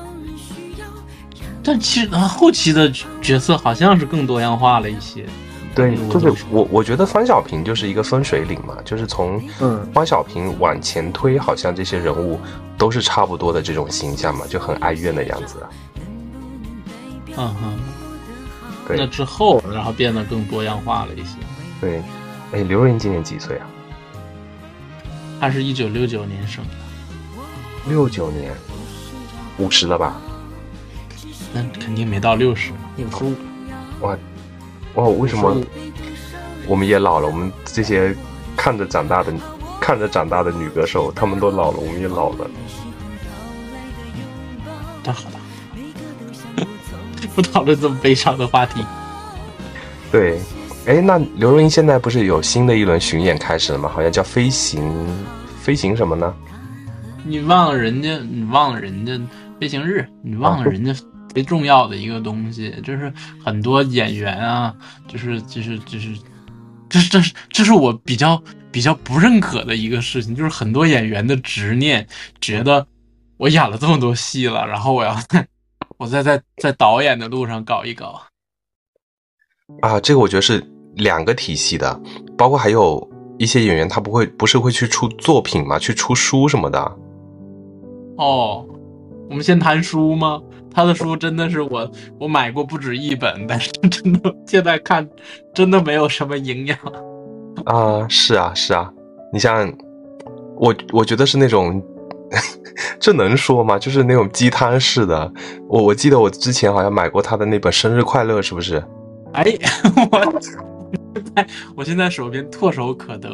[1.62, 5.27] 但其实后期的角色好像是更多样化了一些。
[5.74, 9.42] 对，就是我，我觉得方小平就是一个分水岭嘛，就是从
[9.92, 12.38] 方小平往前推，好像这些人物
[12.78, 15.56] 都是差不多的这种形象嘛，就很哀怨的样子。
[17.37, 17.78] 嗯哼，
[18.87, 18.96] 对。
[18.96, 21.37] 那之后，然后变得更多样化了一些。
[21.80, 22.00] 对，
[22.52, 23.66] 哎，刘若英今年几岁啊？
[25.40, 26.70] 她是一九六九年生的，
[27.88, 28.52] 六九年，
[29.58, 30.14] 五十了吧？
[31.52, 33.34] 那肯定没到六十，六十五。
[34.00, 34.16] 哇
[34.94, 35.57] 哇，为什么
[36.66, 37.26] 我们也老了？
[37.26, 38.14] 我们这些
[38.57, 39.33] 看着长大的、
[39.80, 42.50] 看着长大的女歌手，她们都老了，我们也老了。
[45.04, 45.40] 那好吧，
[47.35, 48.85] 不讨论这么悲伤的话题。
[50.11, 50.38] 对，
[50.87, 53.90] 哎，那刘若英现在不是有新的一轮巡演开始了吗？
[53.92, 55.07] 好像叫飞行，
[55.61, 56.35] 飞行什么呢？
[57.24, 59.18] 你忘了人家，你忘了人家
[59.61, 60.94] 飞行日，你忘了人家
[61.34, 63.12] 最重要的一个东西，就是
[63.44, 64.74] 很多演员啊，
[65.08, 66.16] 就是就是就是，
[66.88, 72.06] 这是这是这是我比较比较不认可的一个事情，就是很多演员的执念，
[72.40, 72.86] 觉得
[73.36, 75.16] 我演了这么多戏了，然后我要
[75.98, 78.22] 我再在在导演的路上搞一搞。
[79.82, 82.00] 啊，这个我觉得是两个体系的，
[82.38, 86.80] 包括还有一些演员，他不会不是会去出作品嘛，去出书什么的。
[88.18, 88.64] 哦，
[89.28, 90.40] 我们先谈书吗？
[90.74, 95.08] 他的书真的是我我买过不止一本，但是真的现在看
[95.54, 96.76] 真的没有什么营养。
[97.64, 98.92] 啊，是啊是啊，
[99.32, 99.72] 你像
[100.56, 101.80] 我我觉得是那种，
[102.98, 103.78] 这能说吗？
[103.78, 105.32] 就是那种鸡汤式的。
[105.68, 108.82] 我我记得我之前好像买过他的那本《生日快乐》，是不是？
[109.32, 109.44] 哎，
[110.10, 110.40] 我
[111.34, 113.30] 在我现在手边唾手可得，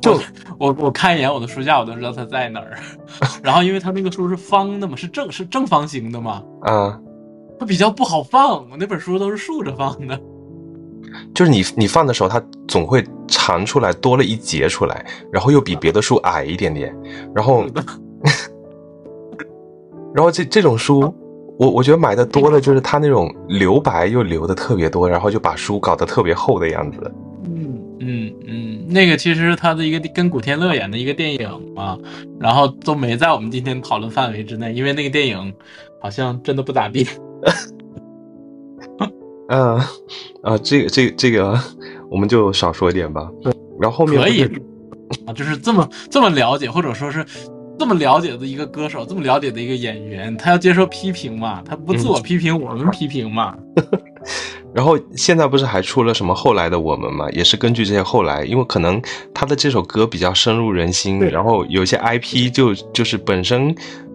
[0.00, 0.18] 就
[0.58, 2.78] 我我看一眼我的书架，我都知道它在哪儿。
[3.42, 6.98] 然后，因为它那个书是方的嘛，是正是正方形的嘛，啊，
[7.58, 8.68] 它比较不好放。
[8.70, 10.18] 我那本书都是竖着放的，
[11.34, 16.96] 就是你你放的时候，它总会长出来多了一截出来，然后又比别的书矮一点点，
[17.34, 17.66] 然后，
[20.14, 21.14] 然后这这种书。
[21.58, 27.14] 我我觉得买的多的就是它那种留白又留的特别多，然后就把书搞得特别厚的样子。
[27.44, 31.98] 嗯嗯嗯，那个其实是他的一个跟古天乐演的一个电影嘛，
[32.38, 35.52] 然后都没在我们今天讨论范围之内，因为那个电影
[36.00, 37.06] 好像真的不咋地。
[39.48, 39.78] 嗯
[40.42, 41.58] 啊，这个这个这个
[42.10, 43.28] 我们就少说一点吧。
[43.80, 44.44] 然后后面可以
[45.26, 47.24] 啊，就是这么这么了解，或者说是。
[47.78, 51.60] 这么了解的一个歌手，这么了解的一个演员，他要接受批评嘛？
[51.64, 53.56] 他不自我批评，我们批评嘛？
[54.74, 57.28] 然后现在不是还出了什么后来的我们嘛？
[57.30, 59.00] 也是根据这些后来，因为可能
[59.34, 63.74] 他的这首歌比较深入人心，然后有些 IP 就就是本身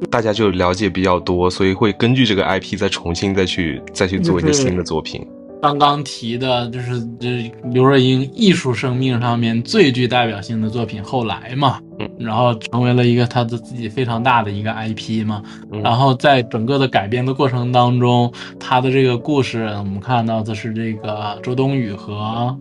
[0.09, 5.25] 大家就了解比较多，所以会根据这个 IP 再重新再去再去做一个新的作品。
[5.61, 11.79] 刚刚提的就是这刘若英艺术生命上面最具代表性的作品《后来》嘛，
[12.19, 15.41] 然后成为了一个她的自己非常大的一个 IP 嘛，
[15.81, 22.55] 然后在整个的改编的过程当中，她的这个故事我们看到的是这个周冬雨和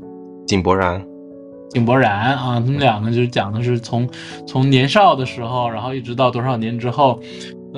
[0.46, 1.04] 井柏然，
[1.70, 4.08] 井柏然啊，他们两个就是讲的是从
[4.46, 7.20] 从年少的时候，然后一直到多少年之后。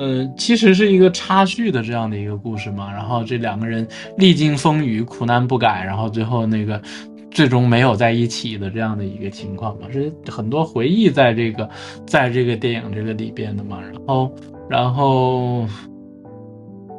[0.01, 3.85] 嗯，其实是一个插叙的这样的一个故事嘛，然后这两个人
[4.17, 6.81] 历经风雨，苦难不改，然后最后那个
[7.29, 11.69] 最终没有在一起的这样的一个情况嘛，是很多回忆在这个
[12.07, 14.31] 在这个电影这个里边的嘛，然后
[14.69, 15.67] 然后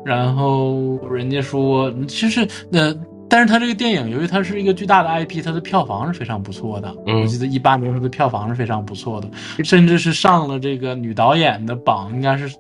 [0.05, 2.95] 然后人家说，其实那
[3.31, 9.31] 但是他这个电影由于它是一个巨大的 IP，它的票房是非常不错的，我记得一八年时候的票房是非常不错的，
[9.65, 12.55] 甚至是上了这个女导演的榜，应该是。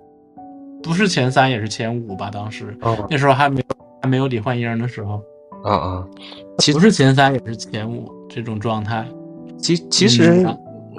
[0.83, 2.31] 不是前三也是前五吧？
[2.31, 2.77] 当时
[3.09, 5.23] 那时候还没有还没有李焕英的时候，
[5.63, 6.07] 啊啊，
[6.59, 9.07] 其不是前三也是前五这种状态。
[9.59, 10.47] 其其实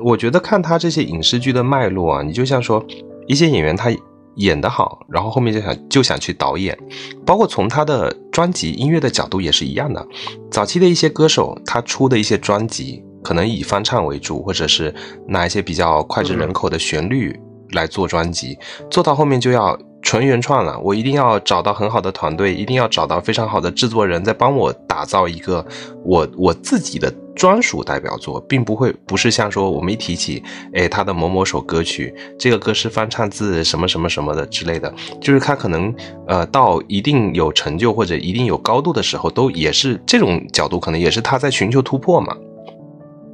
[0.04, 2.86] 我觉得看他这些影视剧的脉络啊，你就像说
[3.28, 3.91] 一些演员他
[4.36, 6.78] 演得好，然后后面就想就想去导演，
[7.26, 10.08] 包括从他的专辑音乐的角度也是一样的。
[10.52, 14.94] 早期的一些歌手他出的一些专辑，可能以翻唱为主，或者是
[15.28, 17.38] 拿一些比较脍炙人口的旋律。
[17.74, 18.58] 来做专辑，
[18.90, 20.80] 做到后面就要纯原创了。
[20.80, 25.66] 我一定要找到很好的团队，一定要找到非常好的制作人，在帮我打造一个
[26.04, 30.42] 我我自己的专属代表作，并不会不是像说我们一提起，
[30.74, 35.93] 哎，他的某某首歌曲，这个歌是翻唱自什么什么什么的之类的，就是他可能
[36.28, 42.36] 呃到一定有成就或者一定有高度的时候，都也是这种角度，可能也是他在寻求突破嘛。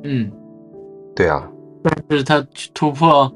[0.03, 0.29] 嗯，
[1.15, 1.49] 对啊，
[1.81, 3.31] 但是他突破。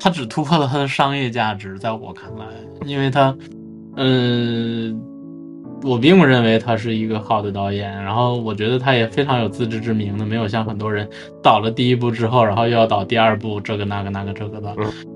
[0.00, 2.46] 他只突破了他的商业价值，在我看来，
[2.86, 3.36] 因为他，
[3.96, 5.00] 嗯，
[5.82, 7.90] 我并不认为他是一个好的导演。
[8.02, 11.08] 然后我觉得他也非常有自知之明的，没有像很多人
[11.42, 14.74] 导了第一部之后，然后又要导第二部，这个那个那个这个的。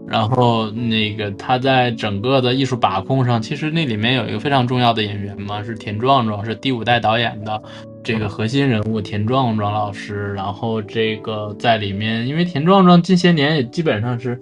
[0.08, 7.62] 然后那个他在整个的艺术把控上，其实那里面有一个非常重要的演员嘛，是田壮壮，是第五代导演的
[8.04, 14.38] 这个核心人物田壮壮老师，然后这个在里面，因为田壮壮近些年也基本上是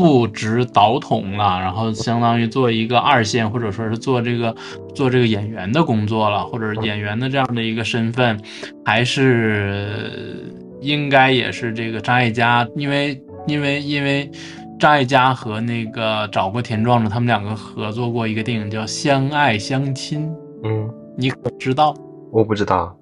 [0.00, 4.56] 不执导筒了，然后相当于做一个二线或者说是做这个
[4.94, 8.40] 做这个演员的工作了，或者演员的这样的一个身份，
[8.82, 14.30] 还是应该也是这个张艾嘉，因为因为因为
[14.78, 20.26] 张艾嘉和那个找过田壮壮，他们两个合作过一个电影叫《相爱相亲》，
[20.64, 21.94] 嗯，你可知道？
[22.32, 22.96] 我不知道。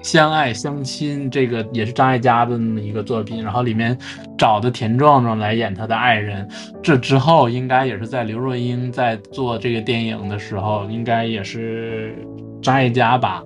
[0.00, 3.96] 相爱相亲，这个也是张艾嘉的一个作品，然后里面
[4.38, 6.48] 找的田壮壮来演他的爱人。
[6.82, 12.16] 这之后应该也是在刘若英在做这个电影的时候，应该也是
[12.60, 13.42] 张艾嘉把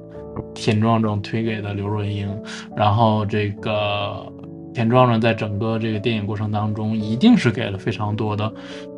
[0.54, 2.28] 田壮壮推给了刘若英。
[2.74, 4.26] 然后这个
[4.72, 8.50] 田壮壮在整个这个电影过程当中，一定是给了非常多的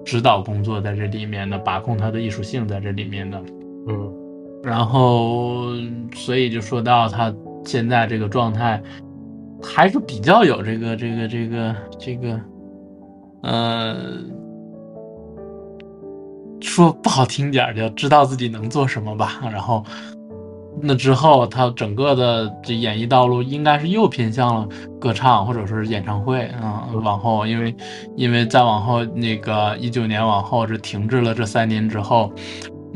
[0.04, 3.42] 指导工作在这里面的，把控他的艺术性在这里面的。
[3.88, 4.17] 嗯。
[4.62, 5.66] 然后，
[6.14, 7.32] 所以就说到他
[7.64, 8.82] 现在这个状态，
[9.62, 12.40] 还是比较有这个这个这个这个，
[13.42, 13.96] 呃，
[16.60, 19.40] 说不好听点，就知道自己能做什么吧。
[19.44, 19.84] 然后，
[20.82, 24.68] 那之后他整个的这演艺道路应该是又偏向了
[25.00, 26.88] 歌唱或者说是演唱会啊。
[27.04, 27.74] 往后，因为
[28.16, 32.32] 因为再往后那个一九年往后是停滞了这三年之后。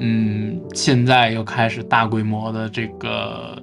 [0.05, 3.57] 嗯，现在又开始大规模的这个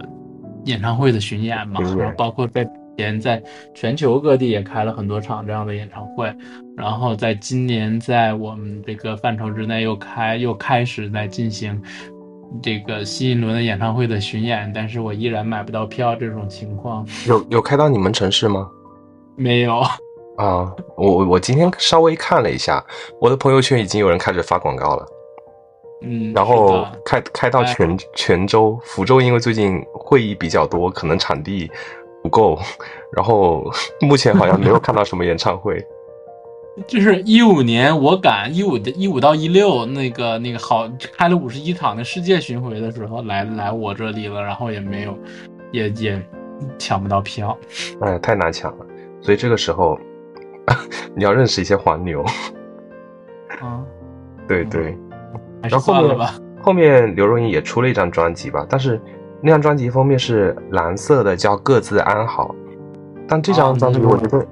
[0.64, 2.66] 演唱会的巡演嘛，然后包括在
[2.98, 6.34] 前在全球各地也开了很多场这样的演唱会，
[6.78, 11.82] 然后在今年在我们这个范畴之内又开又开始在进行
[12.64, 17.06] 这个新一轮的演唱会的巡演，但是我依然买不到票这种情况。
[17.28, 18.70] 有有开到你们城市吗？
[19.36, 19.80] 没有
[20.38, 22.82] 啊，我我今天稍微看了一下，
[23.20, 25.06] 我的朋友圈已经有人开始发广告了。
[26.02, 31.70] 嗯，然后开开到泉泉州、福州，因为最近会议比较多，可能场地
[32.24, 32.58] 不够。
[33.12, 33.70] 然后
[34.02, 35.84] 目前好像没有看到什么演唱会。
[36.88, 45.18] 就是一五年我赶一五的一五到一六那个那个好开了五十一场的世界巡回的时候来来我这里了，然后也没有
[45.72, 46.26] 也也
[46.78, 47.58] 抢不到票，
[48.00, 48.86] 哎，太难抢了。
[49.20, 50.00] 所以这个时候
[51.14, 52.24] 你要认识一些黄牛。
[53.60, 53.84] 啊，
[54.48, 54.98] 对对。
[55.62, 56.28] 然后后面
[56.62, 59.00] 后面刘若英也出了一张专辑吧，但是
[59.42, 62.50] 那张专辑封面是蓝色的，叫《各自安好》。
[63.28, 64.46] 但这张专辑我觉得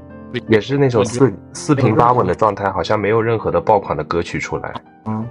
[0.48, 4.74] 也是那种四四平八稳的状态，好像没有任何的爆款的歌曲出来。
[5.06, 5.26] 嗯，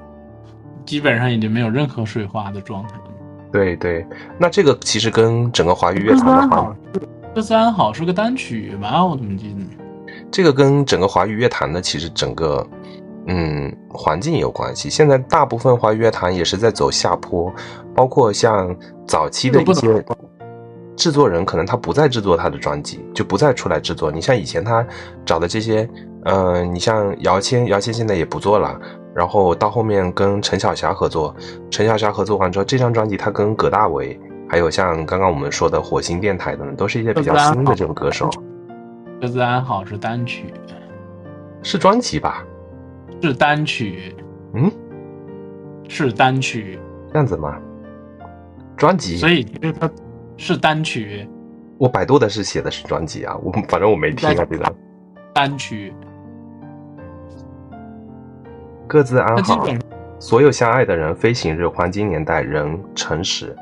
[0.85, 2.91] 基本上已经没有任何水花的状态。
[3.53, 4.07] 对对，
[4.39, 6.75] 那这个其实跟整个华语乐坛的话，
[7.35, 9.05] 《各自安好》是个单曲吧？
[9.05, 9.65] 我怎么记得？
[10.31, 12.67] 这个跟整个华语乐坛的其实整个。
[13.27, 14.89] 嗯，环境也有关系。
[14.89, 17.53] 现在大部分华语乐坛也是在走下坡，
[17.95, 18.75] 包括像
[19.07, 20.05] 早期的一些
[20.97, 24.11] 制作人，可能他不再制作他的专辑，就不再出来制作。
[24.11, 24.87] 你像以前他
[25.25, 25.89] 找的这些，
[26.25, 28.81] 嗯，你像姚谦，姚谦现在也不做了。
[29.15, 31.35] 然后到后面跟陈小霞合作，
[31.71, 34.19] 陈小霞合作完之后，这张专辑他跟葛大为，
[34.49, 38.31] 还有像刚刚我们说的火星电台等，都是一些比较新的这种歌手。
[39.21, 40.53] 各自安好是单曲，
[41.63, 42.45] 是专辑吧？
[43.23, 44.15] 是单曲，
[44.55, 44.71] 嗯，
[45.89, 46.79] 是单曲，
[47.13, 47.59] 这样子吗？
[48.77, 49.91] 专辑，所以其实它
[50.37, 51.29] 是单曲。
[51.79, 54.75] 我百度的是写的是专辑啊，我反正我没听啊，这个
[55.33, 55.93] 单曲。
[58.87, 59.67] 各自安好，
[60.19, 63.55] 所有相爱的人，飞行日，黄金年代，人，诚实，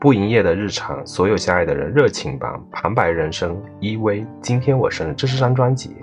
[0.00, 5.96] 不营业的日常，所有相爱的人，热情吧，旁白人生，依偎，今天我生日，这是张专辑。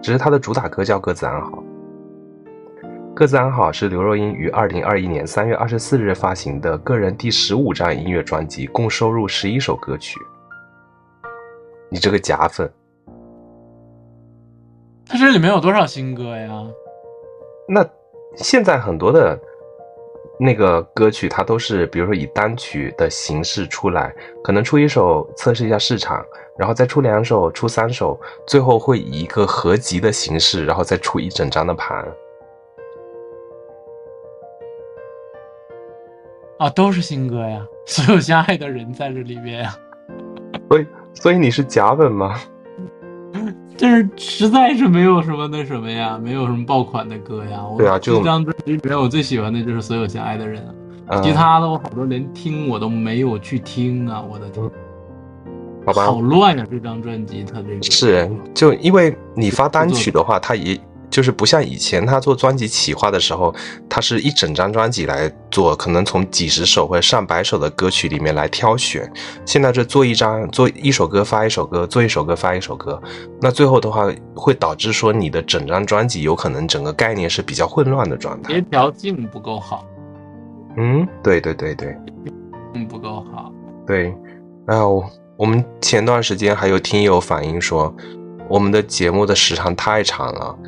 [0.00, 1.50] 只是他的主打歌叫《各自安好》。
[3.14, 10.20] 《各自安好》是刘若英于二零二一年三月二十四日发行的个人第十五张音乐专辑，共收录十一首歌曲。
[11.90, 12.70] 你这个假粉！
[15.06, 16.64] 他这里面有多少新歌呀？
[17.66, 17.84] 那
[18.36, 19.36] 现在很多的
[20.38, 26.24] 那个歌曲，它都是比如说以单曲的形式出来，可能出一首测试一下市场。
[26.58, 32.04] 然后再出两首，出三首，最后会以一个合集的形式，然后再出一整张的盘。
[36.58, 37.64] 啊，都是新歌呀！
[37.86, 39.76] 所有相爱的人在这里面呀。
[40.68, 42.34] 所以，所以你是假本吗？
[43.78, 47.64] 但是实在是没有什么那什么呀，没有什么爆款的歌呀。
[47.78, 50.60] 对啊，就这张专辑里面我最喜欢的就是《所有相爱的人》
[51.14, 54.68] 啊，其他的我好多连听我都没有去听啊，我的天。
[55.88, 56.66] 好吧，好乱呀！
[56.70, 60.76] 这张专辑它这个是就因为你发单曲的话，它也
[61.10, 63.52] 就就是不像以前他做专辑企划的时候，
[63.88, 69.10] 他是一整张专辑来做，可能从几十首或者上百首的歌曲里面来挑选。
[69.44, 73.02] 现在这做一张做一首歌发一首歌，做一首歌发一首歌，
[73.40, 79.84] 那最后的话会导致说你的整张专辑有可能整个概念是比较混乱的状态，协调性不够好。
[80.76, 81.96] 嗯，对对对对，
[82.74, 83.52] 嗯，不够好。
[83.84, 84.14] 对，
[84.64, 85.02] 然后
[85.38, 87.94] 我们前段时间还有听友反映说，
[88.48, 90.58] 我们的节目的时长太长了，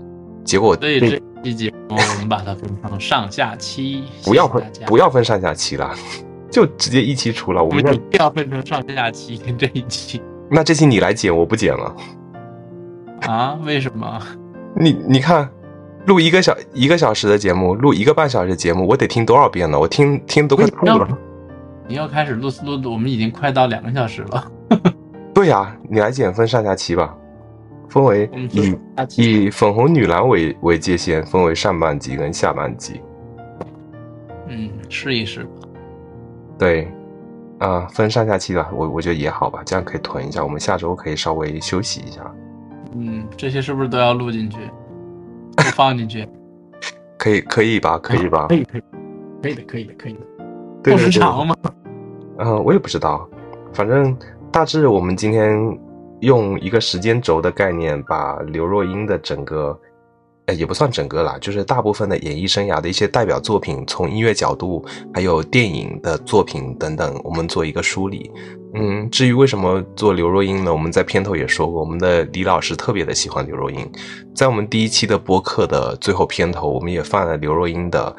[0.45, 5.93] 结果所以这期节目我们把它分成上下期， 不要分不要分上下期了，
[6.53, 7.61] 就直接一期出了。
[7.61, 11.97] 我我们这们一定要分成上下期跟这一期 那这期你来剪，我不剪了。
[13.23, 13.59] 啊？
[13.65, 14.23] 为什么？
[14.77, 15.51] 你你看，
[16.07, 19.81] 录一个小一个小时的节目，录一个半小时的节目，我得听多少遍呢？
[19.81, 21.09] 我听听都快吐了。
[21.89, 24.47] 你要开始录录，我们已经快到两个小时了。
[25.35, 27.17] 对呀、你来剪分上下期吧，
[27.89, 28.77] 分为以
[29.17, 33.01] 以粉红女郎为为界限，分为上半集跟下半集。
[34.49, 35.51] 嗯，试一试吧。
[36.59, 36.93] 对，
[37.59, 42.21] 啊、分上下期吧，我我觉得也好吧，这样可以囤一下，我们下周可以稍微休息一下。
[42.95, 44.59] 嗯，这些是不是都要录进去？
[45.57, 46.27] 都放进去？
[47.17, 47.99] 可以可以吧？
[47.99, 48.47] 可以吧？
[48.49, 48.83] 可以，可以，
[49.43, 50.21] 可以的，可以的，可以的。
[50.83, 51.55] 对对对够时长吗？
[52.39, 53.29] 嗯，我也不知道，
[53.73, 54.17] 反正
[54.53, 55.79] 大致我们今天
[56.21, 59.79] 用一个时间轴的概念，把刘若英的整个，
[60.47, 64.85] 呃，也不算整个啦，就是大部分的演艺生涯的一些代表作品，从音乐角度，
[65.15, 68.31] 还有电影的作品等等，我们做一个梳理。
[68.75, 70.73] 嗯，至于为什么做刘若英呢？
[70.73, 73.89] 我们在片头也说过，我们的李老师特别的喜欢刘若英，
[74.35, 78.15] 在我们第一期的播客的最后片头，我们也放了刘若英的，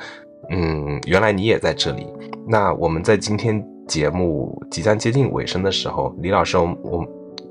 [0.49, 2.07] 嗯，原来你也在这里。
[2.47, 7.05] 那我们在今天节目即将接近尾声的时候，李老师，我我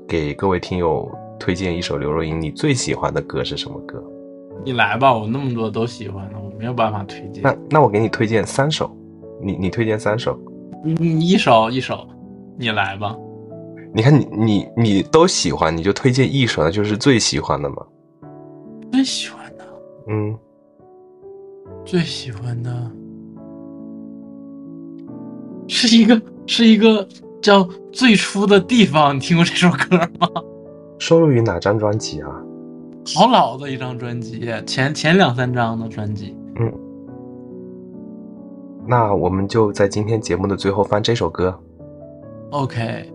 [0.07, 1.09] 给各位听友
[1.39, 4.03] 推荐一首刘若英你最喜欢的歌是什么歌？
[4.63, 7.41] 你来吧，我那么多都喜欢的，我没有办法推荐。
[7.43, 8.89] 那那我给你推荐三首，
[9.41, 10.39] 你你推荐三首。
[10.83, 12.07] 你你一首一首，
[12.57, 13.15] 你来吧。
[13.93, 17.77] 你看你你你都喜欢，你就推荐一首，那就是最喜欢的嘛。
[18.91, 19.65] 最喜欢的，
[20.07, 20.37] 嗯，
[21.85, 22.91] 最喜欢的，
[25.73, 27.07] 是一个是一个
[27.41, 27.63] 叫
[27.93, 30.27] 《最初的地方》，你听过这首歌吗？
[30.99, 32.27] 收录于哪张专辑啊？
[33.15, 36.35] 好老的一张专辑，前前两三张的专辑。
[36.59, 36.71] 嗯
[38.85, 41.57] 那我们就在今天节目的最后放这首歌。
[42.49, 43.09] OK，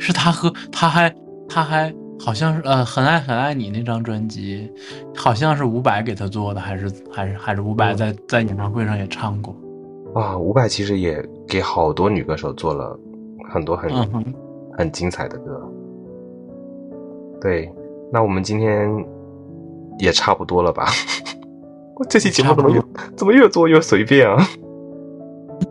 [0.00, 1.14] 是他和他还
[1.48, 4.68] 他还好像是呃很爱很爱你那张专辑，
[5.14, 9.54] 好像是伍佰给他做的，还是还是还是伍佰在在演唱会上也唱过。
[10.14, 12.98] 啊，伍佰其实也给好多女歌手做了
[13.52, 14.34] 很多很、嗯，
[14.72, 15.60] 很精彩的歌。
[17.40, 17.70] 对，
[18.12, 18.88] 那我们今天
[19.98, 20.86] 也差不多了吧？
[21.96, 22.82] 我这期节目怎么越
[23.16, 24.46] 怎么越做越随便啊？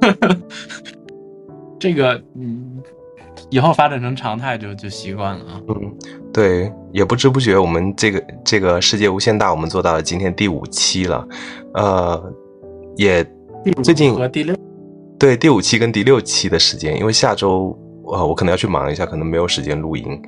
[1.80, 2.82] 这个嗯，
[3.50, 5.62] 以后发展成常态就就习惯了啊。
[5.68, 5.98] 嗯，
[6.32, 11.28] 对，也不知不觉我们这个这个世界无限大，我们做到了今天第五期了，
[11.74, 12.34] 呃，
[12.96, 13.26] 也
[13.82, 14.56] 最近和第六，
[15.18, 20.22] 对第五期跟第六期的时间，因为下周呃我可能要去忙一下，可能没有时间录音。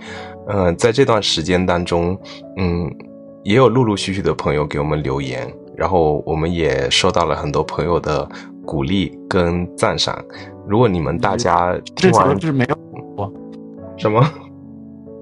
[0.48, 2.18] 嗯、在这段时间当中，
[2.58, 2.90] 嗯，
[3.44, 8.28] 也有陆陆续续的朋友给我们留言，然后我们也收到了很多朋友的
[8.66, 10.18] 鼓励跟赞赏。
[10.68, 13.34] 如果你们大家实事听完求是没有
[13.98, 14.24] 什么，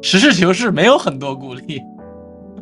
[0.01, 1.82] 实事求是没有很多鼓励。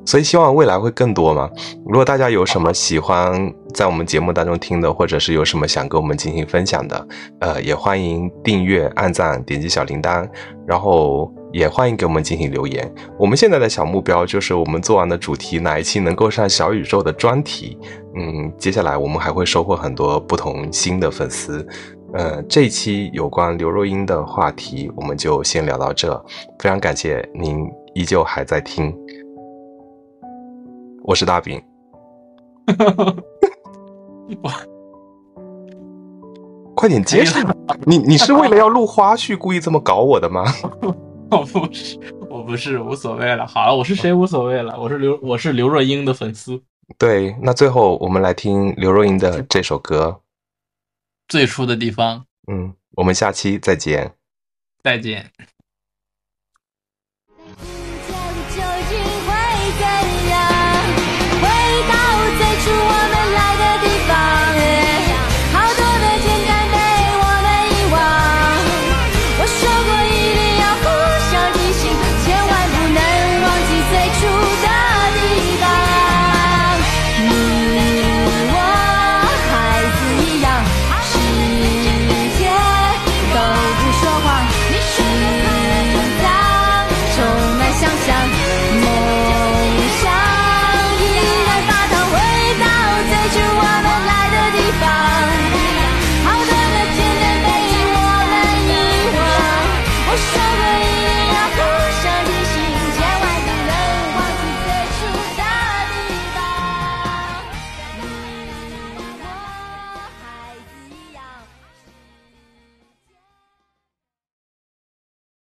[0.05, 1.49] 所以希望未来会更多嘛。
[1.85, 7.07] 如果大家有什么喜欢在我们节目当中听的，或者是有什么想跟我们进行分享的，
[7.39, 10.27] 呃，也欢迎订阅、按赞、点击小铃铛，
[10.65, 12.91] 然后也欢迎给我们进行留言。
[13.17, 17.77] 我们现在的小目标就是我们做完的主题哪一期能够上小宇宙的专题。
[18.17, 21.65] 嗯，接下来我们还会收获很多不同新的粉丝。
[22.13, 26.13] 呃，这一期有关刘若英的话题，我们就先聊到这。
[26.59, 28.93] 非常感谢您依旧还在听。
[31.03, 31.61] 我是大饼，
[36.75, 37.43] 快点接上！
[37.85, 40.43] 你你是为了要录花絮故意这么搞我的吗？
[41.31, 41.97] 我不是，
[42.29, 43.47] 我不是，无所谓了。
[43.47, 44.79] 好了，我是谁无所谓了。
[44.79, 46.61] 我是刘，我是刘若英的粉丝。
[46.97, 50.21] 对，那最后我们来听刘若英的这首歌。
[51.27, 54.13] 最初的地方，嗯，我们下期再见。
[54.83, 55.31] 再见。